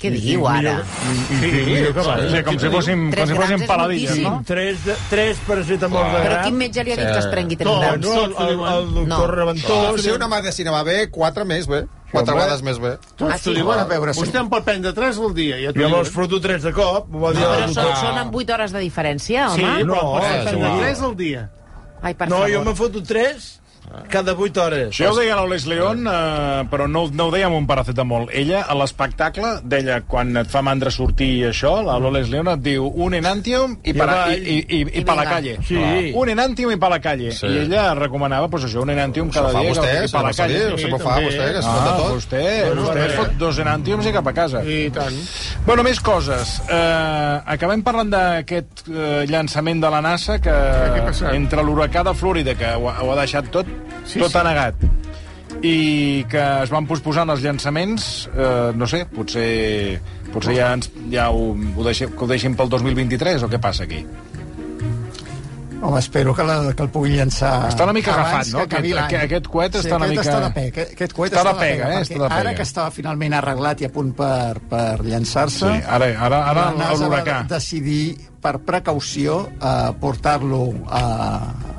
Què 0.01 0.10
diu 0.10 0.47
ara? 0.49 0.80
I, 0.82 1.12
i, 1.13 1.38
i, 1.45 1.63
millor 1.67 1.91
que 1.93 2.01
abans. 2.01 2.23
Sí, 2.34 2.39
com 2.47 2.56
si 2.58 2.69
fóssim, 2.73 3.01
com 3.06 3.12
Tres 3.13 3.30
si 3.30 3.36
fóssim 3.38 3.65
paladilles, 3.69 4.17
no? 4.23 4.32
3, 4.47 4.80
de, 4.88 4.95
3 5.12 5.41
paracetamol 5.45 6.08
de 6.08 6.15
Però 6.15 6.32
gram. 6.32 6.45
quin 6.47 6.58
metge 6.58 6.84
li 6.88 6.91
ha 6.95 6.97
dit 6.97 7.06
Sí. 7.06 7.12
que 7.13 7.19
es 7.21 7.27
prengui 7.30 7.58
3 7.60 7.69
No, 7.69 7.75
grams? 7.84 8.06
No, 8.08 8.15
el, 8.23 8.32
el, 8.32 8.63
el 8.71 8.88
doctor 8.95 9.08
No. 9.08 9.17
no. 9.19 9.27
Reventós... 9.36 10.01
Si 10.01 10.10
una 10.15 10.27
medicina 10.32 10.73
va 10.73 10.82
bé, 10.88 10.97
quatre 11.13 11.45
més 11.45 11.67
bé. 11.69 11.84
Quatre 12.12 12.34
vegades 12.36 12.62
més 12.62 12.80
bé. 12.80 12.97
Ah, 13.21 13.38
sí? 13.38 13.43
T'ho 13.45 13.54
diuen, 13.56 13.80
A 13.80 13.86
veure, 13.86 14.13
sí. 14.13 14.19
vostè 14.21 14.39
en 14.41 14.50
pot 14.50 14.63
prendre 14.65 14.91
3 14.93 15.17
al 15.19 15.34
dia, 15.34 15.58
ja 15.62 15.71
t'ho 15.71 15.80
Jo 15.82 15.89
me'ls 15.89 16.10
diuen. 16.12 16.13
foto 16.28 16.41
3 16.41 16.63
de 16.63 16.74
cop, 16.74 17.08
m'ho 17.10 17.19
va 17.19 17.32
dir 17.32 17.39
Però 17.39 17.54
el 17.56 17.74
són, 17.74 17.84
doctor. 17.86 17.95
són 18.06 18.17
amb 18.17 18.36
8 18.36 18.54
hores 18.54 18.71
de 18.74 18.80
diferència, 18.80 19.50
Sí, 19.56 19.63
home? 19.63 19.80
però 19.84 19.86
No, 19.86 20.02
pots 20.17 20.26
eh, 20.26 20.43
prendre 20.50 20.69
sí. 20.74 20.80
3 20.82 21.02
al 21.02 21.15
dia. 21.15 21.50
Ai, 22.02 22.13
per 22.15 22.28
No, 22.30 22.36
favor. 22.38 22.52
jo 22.52 22.63
me'n 22.65 22.76
foto 22.76 23.04
3 23.04 23.61
Cada 24.08 24.34
8 24.39 24.62
hores. 24.63 24.89
Això 24.94 25.04
ja 25.04 25.12
ho 25.12 25.15
deia 25.17 25.36
l'Oles 25.36 25.65
León, 25.67 26.06
eh, 26.08 26.63
però 26.72 26.86
no, 26.88 27.02
no 27.12 27.26
ho 27.28 27.32
deia 27.34 27.48
amb 27.50 27.58
un 27.58 27.65
paracetamol. 27.67 28.30
Ella, 28.32 28.62
a 28.70 28.76
l'espectacle, 28.80 29.58
deia, 29.67 29.98
quan 30.08 30.32
et 30.39 30.48
fa 30.52 30.62
mandra 30.63 30.91
sortir 30.94 31.28
i 31.39 31.41
això, 31.50 31.74
la 31.84 31.98
Loles 32.00 32.30
León 32.32 32.48
et 32.54 32.62
diu 32.63 32.86
un 32.88 33.13
enantium 33.17 33.74
i, 33.84 33.91
para, 33.98 34.30
i, 34.32 34.38
i, 34.39 34.56
i, 34.62 34.80
i, 34.86 35.02
I 35.02 35.04
pa 35.08 35.15
la 35.20 35.26
calle. 35.28 35.58
Sí. 35.67 35.76
Clar. 35.76 35.98
Un 36.22 36.32
enantium 36.36 36.72
i 36.72 36.78
pa 36.80 36.91
la 36.94 37.02
calle. 37.04 37.34
Sí. 37.36 37.50
I 37.52 37.58
ella 37.65 37.89
recomanava, 38.00 38.48
pues, 38.54 38.63
això, 38.70 38.86
un 38.86 38.94
enantium 38.96 39.30
cada 39.34 39.50
Això 39.52 39.58
fa 39.58 39.65
dia 39.65 39.74
vostè, 39.76 39.91
i 40.08 40.13
pa 40.15 40.24
la 40.30 40.34
calle. 40.39 40.62
Sempre 40.78 40.96
ho 40.96 41.04
fa 41.04 41.17
vostè, 41.26 41.50
que 41.52 41.60
es 41.60 41.67
Ah, 41.67 41.76
fot 41.76 41.84
de 41.84 41.98
tot. 41.98 42.15
vostè, 42.15 42.46
Bueno, 42.72 42.86
vostè 42.88 43.10
fot 43.17 43.36
dos 43.44 43.60
enantiums 43.65 44.08
i 44.08 44.15
cap 44.15 44.28
a 44.32 44.34
casa. 44.39 44.63
I 44.63 44.80
tant. 44.96 45.20
Bueno, 45.67 45.84
més 45.84 46.00
coses. 46.00 46.56
Uh, 46.70 47.41
acabem 47.58 47.84
parlant 47.84 48.10
d'aquest 48.13 48.86
uh, 48.88 49.22
llançament 49.30 49.82
de 49.84 49.89
la 49.91 50.00
NASA 50.02 50.39
que 50.39 50.56
passat? 51.06 51.34
entre 51.36 51.62
l'huracà 51.65 52.04
de 52.08 52.13
Florida, 52.15 52.56
que 52.56 52.72
ho, 52.76 52.88
ha- 52.89 53.02
ho 53.04 53.12
ha 53.12 53.20
deixat 53.20 53.52
tot, 53.54 53.67
Sí, 54.05 54.19
tot 54.19 54.31
sí. 54.34 54.39
anegat, 54.41 54.81
i 55.62 56.25
que 56.31 56.41
es 56.63 56.71
van 56.73 56.88
posposant 56.89 57.29
els 57.34 57.43
llançaments, 57.43 58.10
uh, 58.31 58.71
no 58.77 58.88
sé, 58.89 59.03
potser, 59.13 59.99
potser 60.31 60.57
ja, 60.57 60.71
ens, 60.77 60.89
ja 61.13 61.29
ho, 61.29 61.51
ho 61.53 61.86
deixem, 61.86 62.13
que 62.15 62.25
ho 62.25 62.29
deixin 62.31 62.57
pel 62.57 62.71
2023, 62.71 63.45
o 63.45 63.51
què 63.51 63.62
passa 63.62 63.86
aquí? 63.88 64.01
Home, 65.82 65.98
espero 66.00 66.36
que, 66.36 66.44
la, 66.46 66.74
que 66.76 66.84
el 66.84 66.89
pugui 66.94 67.15
llançar 67.17 67.67
Està 67.72 67.84
una 67.88 67.94
mica 67.94 68.13
agafat, 68.13 68.48
no? 68.54 68.60
Aquest- 68.67 68.98
aquest- 69.02 69.24
aquest 69.26 69.48
coet 69.50 69.76
està 69.80 69.96
una 69.98 70.06
aquest 70.06 70.20
mica- 70.20 70.22
Està 70.22 70.41
de 70.44 70.52
pega, 70.54 70.82
aquest 70.94 71.13
coet 71.17 71.32
Està 71.34 71.41
està, 71.41 71.54
de 71.54 71.60
pega, 71.60 71.88
eh? 71.88 71.96
perquè 71.96 72.02
Està 72.06 72.13
de 72.13 72.28
pega. 72.28 72.39
Ara 72.39 72.54
que 72.56 72.62
estava 72.67 72.91
finalment 72.91 73.34
arreglat 73.34 73.82
i 73.82 73.86
a 73.86 73.89
punt 73.89 74.13
per, 74.13 74.60
per 74.70 75.02
llançar-se, 75.04 75.58
Sí, 75.72 75.82
ara, 75.88 76.12
ara, 76.28 76.44
ara 76.52 76.65
la 76.72 76.78
NASA 76.84 77.08
l'huracà. 77.08 77.39
va 77.41 77.56
decidir, 77.56 78.17
per 78.41 78.60
precaució, 78.60 79.50
eh, 79.58 79.91
portar-lo 80.00 80.62
a, 80.89 81.02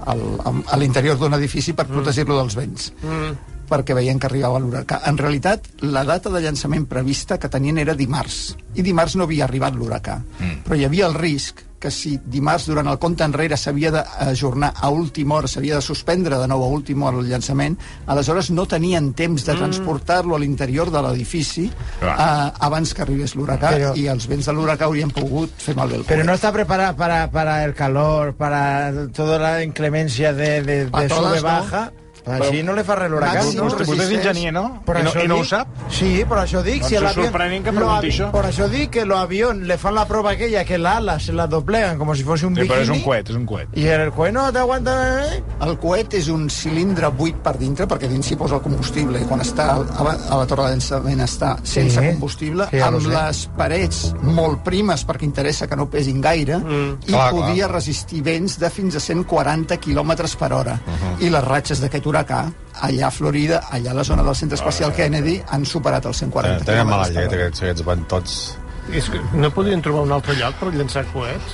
al- 0.07 0.65
a 0.67 0.77
l'interior 0.77 1.17
d'un 1.19 1.35
edifici 1.39 1.73
per 1.73 1.87
protegir-lo 1.87 2.39
dels 2.43 2.55
vents. 2.59 2.93
Mm 3.03 3.49
perquè 3.73 3.95
veien 3.97 4.19
que 4.21 4.27
arribava 4.27 4.59
l'huracà. 4.61 4.99
En 5.09 5.17
realitat, 5.17 5.65
la 5.81 6.03
data 6.05 6.29
de 6.29 6.43
llançament 6.43 6.85
prevista 6.91 7.39
que 7.39 7.49
tenien 7.49 7.79
era 7.79 7.95
dimarts, 7.97 8.55
i 8.75 8.83
dimarts 8.83 9.15
no 9.17 9.25
havia 9.25 9.47
arribat 9.47 9.73
l'huracà. 9.79 10.19
Mm. 10.41 10.59
Però 10.67 10.77
hi 10.77 10.85
havia 10.85 11.07
el 11.07 11.15
risc 11.15 11.63
que 11.83 11.91
si 11.91 12.15
dimarts 12.31 12.69
durant 12.71 12.87
el 12.87 12.99
compte 13.03 13.25
enrere 13.27 13.57
s'havia 13.59 13.91
d'ajornar 13.91 14.71
a 14.81 14.89
última 14.95 15.35
hora, 15.41 15.49
s'havia 15.51 15.75
de 15.81 15.83
suspendre 15.83 16.39
de 16.39 16.47
nou 16.47 16.63
a 16.63 16.69
última 16.71 17.09
hora 17.11 17.19
el 17.19 17.27
llançament, 17.33 17.75
aleshores 18.07 18.53
no 18.55 18.67
tenien 18.71 19.11
temps 19.19 19.43
de 19.45 19.57
transportar-lo 19.59 20.37
a 20.37 20.39
l'interior 20.39 20.93
de 20.95 21.03
l'edifici 21.03 21.67
eh, 21.67 22.09
abans 22.69 22.95
que 22.95 23.03
arribés 23.03 23.35
l'huracà 23.35 23.73
Però- 23.75 23.97
i 23.99 24.07
els 24.13 24.29
vents 24.31 24.47
de 24.47 24.53
l'huracà 24.55 24.87
haurien 24.87 25.11
pogut 25.11 25.51
fer 25.59 25.75
malbé 25.75 25.97
el 25.99 26.05
Pero 26.07 26.21
coet. 26.23 26.27
no 26.31 26.35
está 26.39 26.53
preparada 26.53 26.95
para, 26.97 27.31
para 27.31 27.65
el 27.65 27.75
calor, 27.75 28.35
para 28.35 28.93
toda 29.13 29.39
la 29.39 29.63
inclemencia 29.65 30.33
de, 30.33 30.63
de, 30.63 30.85
de 30.87 31.09
sube-baja. 31.09 31.93
Així 32.27 32.63
no 32.63 32.73
le 32.73 32.85
fa 32.85 32.95
res 32.95 33.11
l'huracà. 33.11 33.43
Màxim 33.43 33.59
no? 33.59 33.65
Vostè, 33.69 33.85
vostè 33.85 34.03
és 34.07 34.27
enginyer, 34.27 34.53
no? 34.53 34.83
Per 34.87 34.97
I 35.01 35.03
no, 35.03 35.11
això 35.11 35.25
i 35.25 35.29
no 35.29 35.37
ho 35.41 35.45
sap? 35.45 35.69
Sí, 35.91 36.25
per 36.29 36.39
això 36.39 36.63
dic. 36.63 36.81
Doncs 36.83 36.89
si 36.89 36.95
és 36.97 37.03
l'avió- 37.03 37.25
sorprenent 37.25 37.65
que 37.65 37.73
pregunti 37.73 38.09
això. 38.13 38.31
Por 38.31 38.45
això 38.47 38.69
dic 38.69 38.91
que 38.91 39.05
los 39.05 39.19
aviones 39.19 39.67
le 39.67 39.77
fan 39.79 39.95
la 39.95 40.07
prueba 40.07 40.31
aquella 40.31 40.65
que 40.65 40.79
las 40.79 40.97
alas 40.97 41.23
se 41.25 41.33
las 41.33 41.49
doblegan 41.51 41.99
como 41.99 42.15
si 42.15 42.23
fuese 42.23 42.47
un 42.47 42.55
Sí, 42.55 42.63
bikini. 42.63 42.75
però 42.79 42.83
és 42.83 42.89
un 42.91 43.01
coet, 43.03 43.31
és 43.31 43.37
un 43.37 43.47
coet. 43.47 43.69
I 43.77 43.87
el 43.87 44.13
coet 44.13 44.33
no 44.33 44.53
t'aguanta... 44.53 45.27
Eh? 45.35 45.43
El 45.63 45.79
coet 45.79 46.15
és 46.15 46.29
un 46.29 46.49
cilindre 46.51 47.09
buit 47.11 47.37
per 47.43 47.57
dintre, 47.59 47.87
perquè 47.89 48.09
dins 48.09 48.27
s'hi 48.27 48.37
posa 48.37 48.57
el 48.57 48.63
combustible, 48.63 49.21
i 49.21 49.25
quan 49.25 49.41
està 49.41 49.71
a, 49.77 50.17
a 50.31 50.37
la 50.39 50.47
torre 50.47 50.65
de 50.65 50.71
llançament 50.77 51.21
està 51.21 51.57
sense 51.63 52.01
Sí. 52.01 52.07
combustible, 52.13 52.67
Sí, 52.71 52.79
ja 52.79 52.87
amb 52.89 53.07
les 53.07 53.49
parets 53.57 54.15
molt 54.23 54.63
primes, 54.65 55.07
perquè 55.07 55.23
interessa 55.25 55.67
que 55.69 55.77
no 55.77 55.89
pesin 55.91 56.21
gaire, 56.21 56.59
mm. 56.59 56.99
i 57.07 57.13
Clar, 57.13 57.31
podia 57.31 57.67
clar. 57.67 57.75
resistir 57.77 58.23
vents 58.23 58.59
de 58.59 58.71
fins 58.71 58.97
a 58.97 59.01
140 59.01 59.77
km 59.79 60.15
per 60.39 60.53
hora. 60.53 60.75
Uh 60.87 60.93
-huh. 60.93 61.27
I 61.27 61.31
les 61.31 61.45
ratxes 61.45 61.81
d'aquest 61.81 62.07
huracà, 62.13 62.47
allà 62.85 63.07
a 63.09 63.11
Florida, 63.11 63.63
allà 63.73 63.93
a 63.93 64.01
la 64.01 64.05
zona 64.05 64.23
del 64.23 64.37
Centre 64.37 64.59
Espacial 64.61 64.93
Kennedy, 64.97 65.39
han 65.49 65.65
superat 65.69 66.09
els 66.11 66.21
140 66.25 66.69
Tenen 66.69 66.91
mala 66.91 67.09
llet, 67.09 67.33
aquests, 67.33 67.65
aquests 67.65 67.89
van 67.89 68.05
tots... 68.11 68.43
És 68.93 69.07
que 69.07 69.21
no 69.39 69.47
podien 69.55 69.79
trobar 69.79 70.01
un 70.03 70.11
altre 70.11 70.35
lloc 70.35 70.57
per 70.59 70.73
llançar 70.75 71.05
coets? 71.13 71.53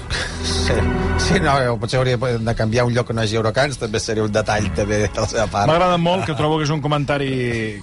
Sí, 0.49 0.77
sí 1.21 1.41
no, 1.45 1.59
eh, 1.61 1.75
potser 1.79 1.99
hauria 2.01 2.17
de 2.17 2.55
canviar 2.57 2.87
un 2.89 2.95
lloc 2.97 3.11
que 3.11 3.17
no 3.17 3.21
hi 3.21 3.29
hagi 3.29 3.37
huracans, 3.37 3.77
també 3.79 4.01
seria 4.01 4.25
un 4.25 4.33
detall 4.33 4.71
també 4.79 5.03
de 5.05 5.11
la 5.13 5.27
seva 5.29 5.45
part. 5.53 5.69
M'agrada 5.69 5.99
molt, 6.01 6.25
que 6.25 6.37
trobo 6.39 6.57
que 6.57 6.65
és 6.65 6.73
un 6.73 6.81
comentari 6.81 7.29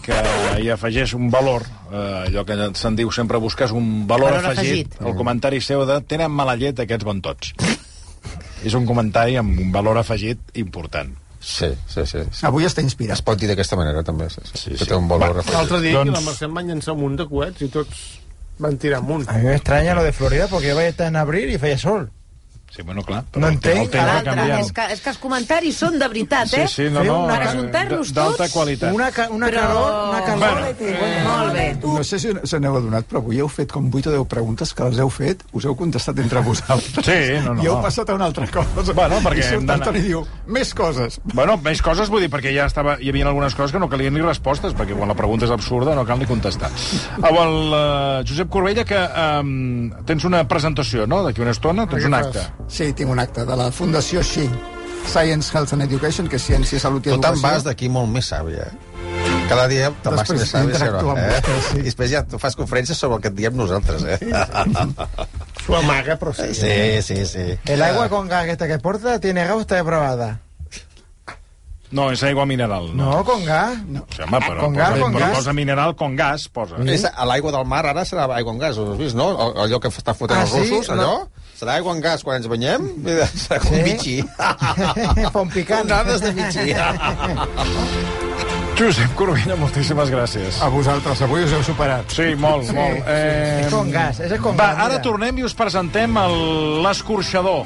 que 0.04 0.18
hi 0.64 0.72
afegeix 0.74 1.14
un 1.14 1.30
valor, 1.30 1.68
eh, 1.92 2.24
allò 2.26 2.42
que 2.48 2.58
se'n 2.74 2.98
diu 2.98 3.14
sempre 3.14 3.40
busques 3.44 3.72
un 3.72 4.08
valor, 4.10 4.34
Valor 4.34 4.50
afegit, 4.50 4.96
afegit. 4.96 5.06
el 5.06 5.20
comentari 5.22 5.62
seu 5.62 5.86
de 5.86 6.00
tenen 6.10 6.34
mala 6.34 6.58
llet 6.58 6.82
aquests 6.82 7.06
bon 7.06 7.22
tots. 7.22 7.54
és 8.66 8.74
un 8.74 8.90
comentari 8.90 9.38
amb 9.38 9.62
un 9.62 9.70
valor 9.72 10.02
afegit 10.02 10.58
important. 10.58 11.14
Sí, 11.46 11.68
sí, 11.88 12.02
sí. 12.10 12.20
sí. 12.32 12.46
Avui 12.48 12.66
està 12.66 12.82
inspirat. 12.82 13.20
Es 13.20 13.22
pot 13.22 13.38
dir 13.38 13.46
d'aquesta 13.52 13.78
manera, 13.78 14.02
també. 14.04 14.26
Sí, 14.34 14.42
sí, 14.50 14.58
Sí, 14.64 14.70
que 14.72 14.78
sí. 14.82 14.86
té 14.90 14.96
un 14.98 15.08
valor 15.08 15.38
Va. 15.44 15.44
L'altre 15.54 15.80
dia 15.84 15.94
Doncs- 16.00 16.10
doncs... 16.10 16.18
la 16.18 16.32
Mercè 16.32 16.46
em 16.50 16.56
van 16.58 16.72
llançar 16.74 16.96
un 16.96 17.02
munt 17.04 17.18
de 17.22 17.28
coets 17.30 17.62
i 17.62 17.68
tots 17.70 18.00
van 18.58 18.78
tirar 18.82 18.98
amunt. 19.04 19.28
A 19.30 19.34
mí 19.38 19.44
me 19.44 19.54
extraña 19.60 19.94
lo 19.94 20.04
de 20.04 20.12
Florida 20.12 20.48
porque 20.48 20.70
yo 20.70 20.76
voy 20.76 20.86
a 20.86 20.88
estar 20.88 21.08
en 21.08 21.16
abril 21.22 21.52
y 21.54 21.58
feia 21.60 21.78
sol. 21.78 22.10
Sí, 22.76 22.82
bueno, 22.82 23.02
clar, 23.04 23.24
No 23.24 23.32
però 23.32 23.48
el, 23.48 23.54
entenc. 23.54 23.78
el 23.86 23.90
temps 23.90 24.04
va 24.06 24.14
L'altre, 24.14 24.34
canviant. 24.36 24.60
és 24.66 24.72
que, 24.76 24.86
és 24.94 25.00
que 25.02 25.10
els 25.14 25.18
comentaris 25.24 25.78
són 25.80 25.94
de 26.00 26.08
veritat, 26.12 26.48
Sí, 26.52 26.58
eh? 26.60 26.68
sí, 26.68 26.84
no, 26.92 27.00
Fer 27.00 27.08
no, 27.08 27.20
una- 27.24 27.36
eh, 27.36 27.38
Per 27.40 27.48
ajuntar-los 27.48 28.14
d'alta 28.14 28.38
tots, 28.44 28.54
qualitat. 28.54 28.94
Una, 28.94 29.12
ca 29.12 29.30
una 29.30 29.48
Però- 29.48 29.62
calor... 29.62 30.10
Una 30.10 30.24
calor... 30.26 30.76
Bueno, 30.80 31.30
Molt 31.30 31.54
bé. 31.54 31.78
No 31.82 32.04
sé 32.04 32.20
si 32.20 32.34
se 32.44 32.60
n'heu 32.60 32.76
adonat, 32.76 33.06
però 33.08 33.22
avui 33.22 33.40
heu 33.40 33.48
fet 33.48 33.72
com 33.72 33.88
8 33.94 34.10
o 34.10 34.12
10 34.18 34.28
preguntes 34.28 34.74
que 34.74 34.84
les 34.90 35.00
heu 35.00 35.10
fet, 35.10 35.44
us 35.54 35.64
heu 35.66 35.76
contestat 35.76 36.20
entre 36.20 36.42
vosaltres. 36.42 37.06
Sí, 37.06 37.40
no, 37.46 37.54
no. 37.54 37.64
I 37.64 37.68
heu 37.72 37.80
passat 37.82 38.10
a 38.10 38.16
una 38.20 38.26
altra 38.26 38.48
cosa. 38.52 38.92
Bueno, 38.94 39.22
perquè 39.24 39.46
I 39.46 39.56
d'anar- 39.56 39.76
Antoni 39.80 40.02
diu, 40.02 40.26
més 40.48 40.74
coses. 40.74 41.20
Bueno, 41.34 41.56
més 41.64 41.82
coses, 41.82 42.10
vull 42.10 42.22
dir, 42.26 42.30
perquè 42.30 42.52
ja 42.56 42.66
estava, 42.66 42.98
hi 43.00 43.10
havia 43.10 43.26
algunes 43.28 43.56
coses 43.56 43.72
que 43.72 43.80
no 43.80 43.88
calien 43.90 44.14
ni 44.14 44.22
respostes, 44.22 44.74
perquè 44.76 44.96
quan 44.98 45.08
la 45.08 45.16
pregunta 45.16 45.46
és 45.46 45.52
absurda 45.52 45.96
no 45.96 46.04
cal 46.06 46.20
ni 46.20 46.26
contestar. 46.26 46.70
Amb 47.22 47.40
el 47.40 47.56
uh, 47.72 48.24
Josep 48.28 48.50
Corbella, 48.50 48.84
que 48.84 49.00
um, 49.00 49.92
tens 50.06 50.26
una 50.26 50.44
presentació, 50.48 51.08
no?, 51.08 51.24
d'aquí 51.24 51.40
una 51.42 51.52
estona, 51.52 51.88
tens 51.88 52.04
un 52.06 52.12
fas? 52.12 52.26
acte. 52.28 52.46
Sí, 52.68 52.92
tinc 52.94 53.10
un 53.12 53.20
acte 53.22 53.46
de 53.46 53.56
la 53.56 53.70
Fundació 53.72 54.24
XI, 54.24 54.50
Science, 55.06 55.52
Health 55.54 55.74
and 55.74 55.84
Education, 55.86 56.28
que 56.28 56.36
és 56.40 56.44
Ciència, 56.50 56.80
Salut 56.82 57.06
i 57.06 57.12
Tu 57.12 57.16
te'n 57.20 57.24
Educació. 57.36 57.48
vas 57.48 57.64
d'aquí 57.68 57.90
molt 57.90 58.10
més 58.12 58.26
sàvia. 58.32 58.66
Cada 59.50 59.68
dia 59.70 59.92
te'n 60.04 60.16
vas 60.18 60.30
més 60.34 60.50
sàvia, 60.50 60.80
sí, 60.82 60.88
no? 60.90 61.14
Eh? 61.18 61.28
vostè, 61.30 61.60
sí. 61.70 61.78
I 61.80 61.84
després 61.86 62.10
ja 62.12 62.24
tu 62.26 62.40
fas 62.42 62.56
conferències 62.58 62.98
sobre 62.98 63.20
el 63.20 63.22
que 63.22 63.30
et 63.30 63.36
diem 63.38 63.56
nosaltres, 63.56 64.04
eh? 64.04 64.18
S'ho 65.66 65.76
amaga, 65.78 66.18
però 66.22 66.34
sí. 66.34 66.50
Sí, 66.58 67.02
sí, 67.06 67.20
sí. 67.30 67.46
El 67.66 67.82
agua 67.86 68.10
con 68.10 68.28
gas 68.28 68.48
esta 68.50 68.68
que 68.68 68.80
porta 68.80 69.20
tiene 69.20 69.46
gas 69.46 69.56
o 69.58 69.62
está 69.62 69.84
probada. 69.86 70.40
No, 71.96 72.10
és 72.12 72.22
aigua 72.26 72.48
mineral. 72.50 72.90
No, 72.98 73.12
No, 73.12 73.24
con 73.24 73.46
gas. 73.46 73.78
No. 73.88 74.02
Sí, 74.10 74.24
home, 74.26 74.40
però, 74.42 74.60
Con 74.66 74.74
posa, 74.74 74.90
gas, 74.90 75.00
con 75.00 75.14
però 75.14 75.20
gas. 75.28 75.38
posa 75.38 75.54
mineral 75.54 75.96
con 75.96 76.16
gas, 76.18 76.48
posa. 76.50 76.82
És, 76.92 77.06
a 77.06 77.26
l'aigua 77.30 77.54
del 77.54 77.66
mar 77.70 77.86
ara 77.86 78.04
serà 78.10 78.26
aigua 78.36 78.52
amb 78.52 78.60
gas, 78.66 78.78
ho 78.82 78.92
has 78.92 78.98
vist, 78.98 79.16
no? 79.16 79.30
Allò 79.54 79.80
que 79.80 79.88
està 79.94 80.16
fotent 80.18 80.40
Ah, 80.42 80.44
els 80.44 80.52
sí? 80.52 80.64
russos, 80.66 80.90
allò? 80.90 81.28
Serà 81.56 81.78
aigua 81.80 81.94
amb 81.96 82.04
gas 82.04 82.24
quan 82.26 82.36
ens 82.42 82.48
banyem? 82.52 82.84
Serà 83.40 83.62
com 83.64 83.72
Sí? 83.78 83.84
mitxí. 83.86 84.16
Pon 85.32 85.50
picant. 85.56 85.86
Onades 85.88 86.20
de 86.26 86.34
mitxí. 86.36 86.74
Josep 88.76 89.14
Corbella, 89.16 89.56
moltíssimes 89.56 90.10
gràcies. 90.12 90.58
A 90.60 90.68
vosaltres, 90.68 91.22
avui 91.24 91.46
us 91.46 91.54
heu 91.56 91.62
superat. 91.64 92.12
Sí, 92.12 92.34
molt, 92.36 92.66
Sí, 92.68 92.74
molt. 92.76 92.98
sí, 92.98 93.04
sí. 93.08 93.64
És 93.64 93.72
con 93.72 93.92
gas, 93.94 94.20
és 94.20 94.34
con 94.44 94.58
Va, 94.60 94.74
gas, 94.74 94.82
ara 94.84 94.98
mira. 94.98 95.02
tornem 95.06 95.38
i 95.40 95.46
us 95.48 95.56
presentem 95.56 96.18
el- 96.20 96.82
l'escorxador. 96.84 97.64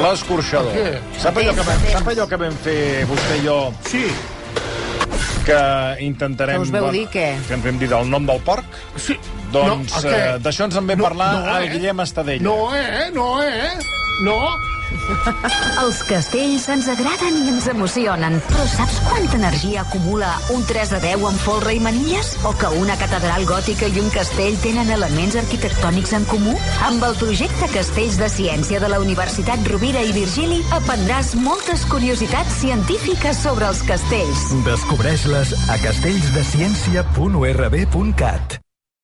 L'escorxador. 0.00 0.70
Què? 0.72 1.00
Sap 1.18 1.34
allò, 1.42 1.50
que 1.58 1.66
vam, 1.66 1.82
sap 1.90 2.06
allò 2.14 2.28
que 2.30 2.36
vam 2.44 2.54
fer 2.62 3.06
vostè 3.10 3.40
i 3.40 3.44
jo, 3.48 3.58
Sí, 3.90 4.04
que 5.44 5.60
intentarem... 6.06 6.56
Que 6.60 6.62
us 6.62 6.70
veu 6.70 6.84
bueno, 6.86 6.92
dir 6.94 7.08
què? 7.10 7.26
Que 7.48 7.54
ens 7.58 7.64
vam 7.66 7.78
dir 7.82 7.88
del 7.90 8.08
nom 8.08 8.26
del 8.30 8.38
porc? 8.46 8.64
sí. 8.96 9.18
Doncs 9.52 10.04
no, 10.04 10.10
eh, 10.10 10.38
d'això 10.42 10.64
ens 10.68 10.76
en 10.78 10.86
ve 10.86 10.96
No, 10.96 11.04
parlar 11.08 11.32
no, 11.38 11.56
el 11.58 11.64
eh? 11.64 11.70
Guillem 11.76 12.00
Estadella. 12.06 12.44
No, 12.44 12.74
eh? 12.74 13.10
No, 13.14 13.42
eh? 13.42 13.70
No. 14.22 14.38
Els 15.80 16.02
castells 16.06 16.68
ens 16.70 16.88
agraden 16.90 17.36
i 17.44 17.48
ens 17.52 17.66
emocionen, 17.70 18.40
però 18.48 18.64
saps 18.68 18.96
quanta 19.06 19.36
energia 19.38 19.80
acumula 19.82 20.28
un 20.54 20.62
3 20.66 20.90
de 20.94 21.00
10 21.04 21.24
amb 21.30 21.40
folre 21.44 21.72
i 21.74 21.80
manilles? 21.82 22.26
O 22.46 22.48
que 22.58 22.68
una 22.78 22.96
catedral 23.00 23.42
gòtica 23.48 23.86
i 23.90 24.00
un 24.02 24.10
castell 24.14 24.56
tenen 24.64 24.88
elements 24.94 25.36
arquitectònics 25.40 26.12
en 26.18 26.24
comú? 26.30 26.54
Amb 26.86 27.00
el 27.06 27.14
projecte 27.22 27.66
Castells 27.74 28.16
de 28.20 28.28
Ciència 28.32 28.78
de 28.82 28.88
la 28.92 29.00
Universitat 29.02 29.60
Rovira 29.70 30.02
i 30.02 30.12
Virgili 30.16 30.60
aprendràs 30.78 31.28
moltes 31.38 31.80
curiositats 31.90 32.52
científiques 32.62 33.36
sobre 33.46 33.64
els 33.70 33.82
castells. 33.88 34.40
Descobreix-les 34.66 35.48
a 35.70 35.76
castellsdeciència.urb.cat. 35.86 38.46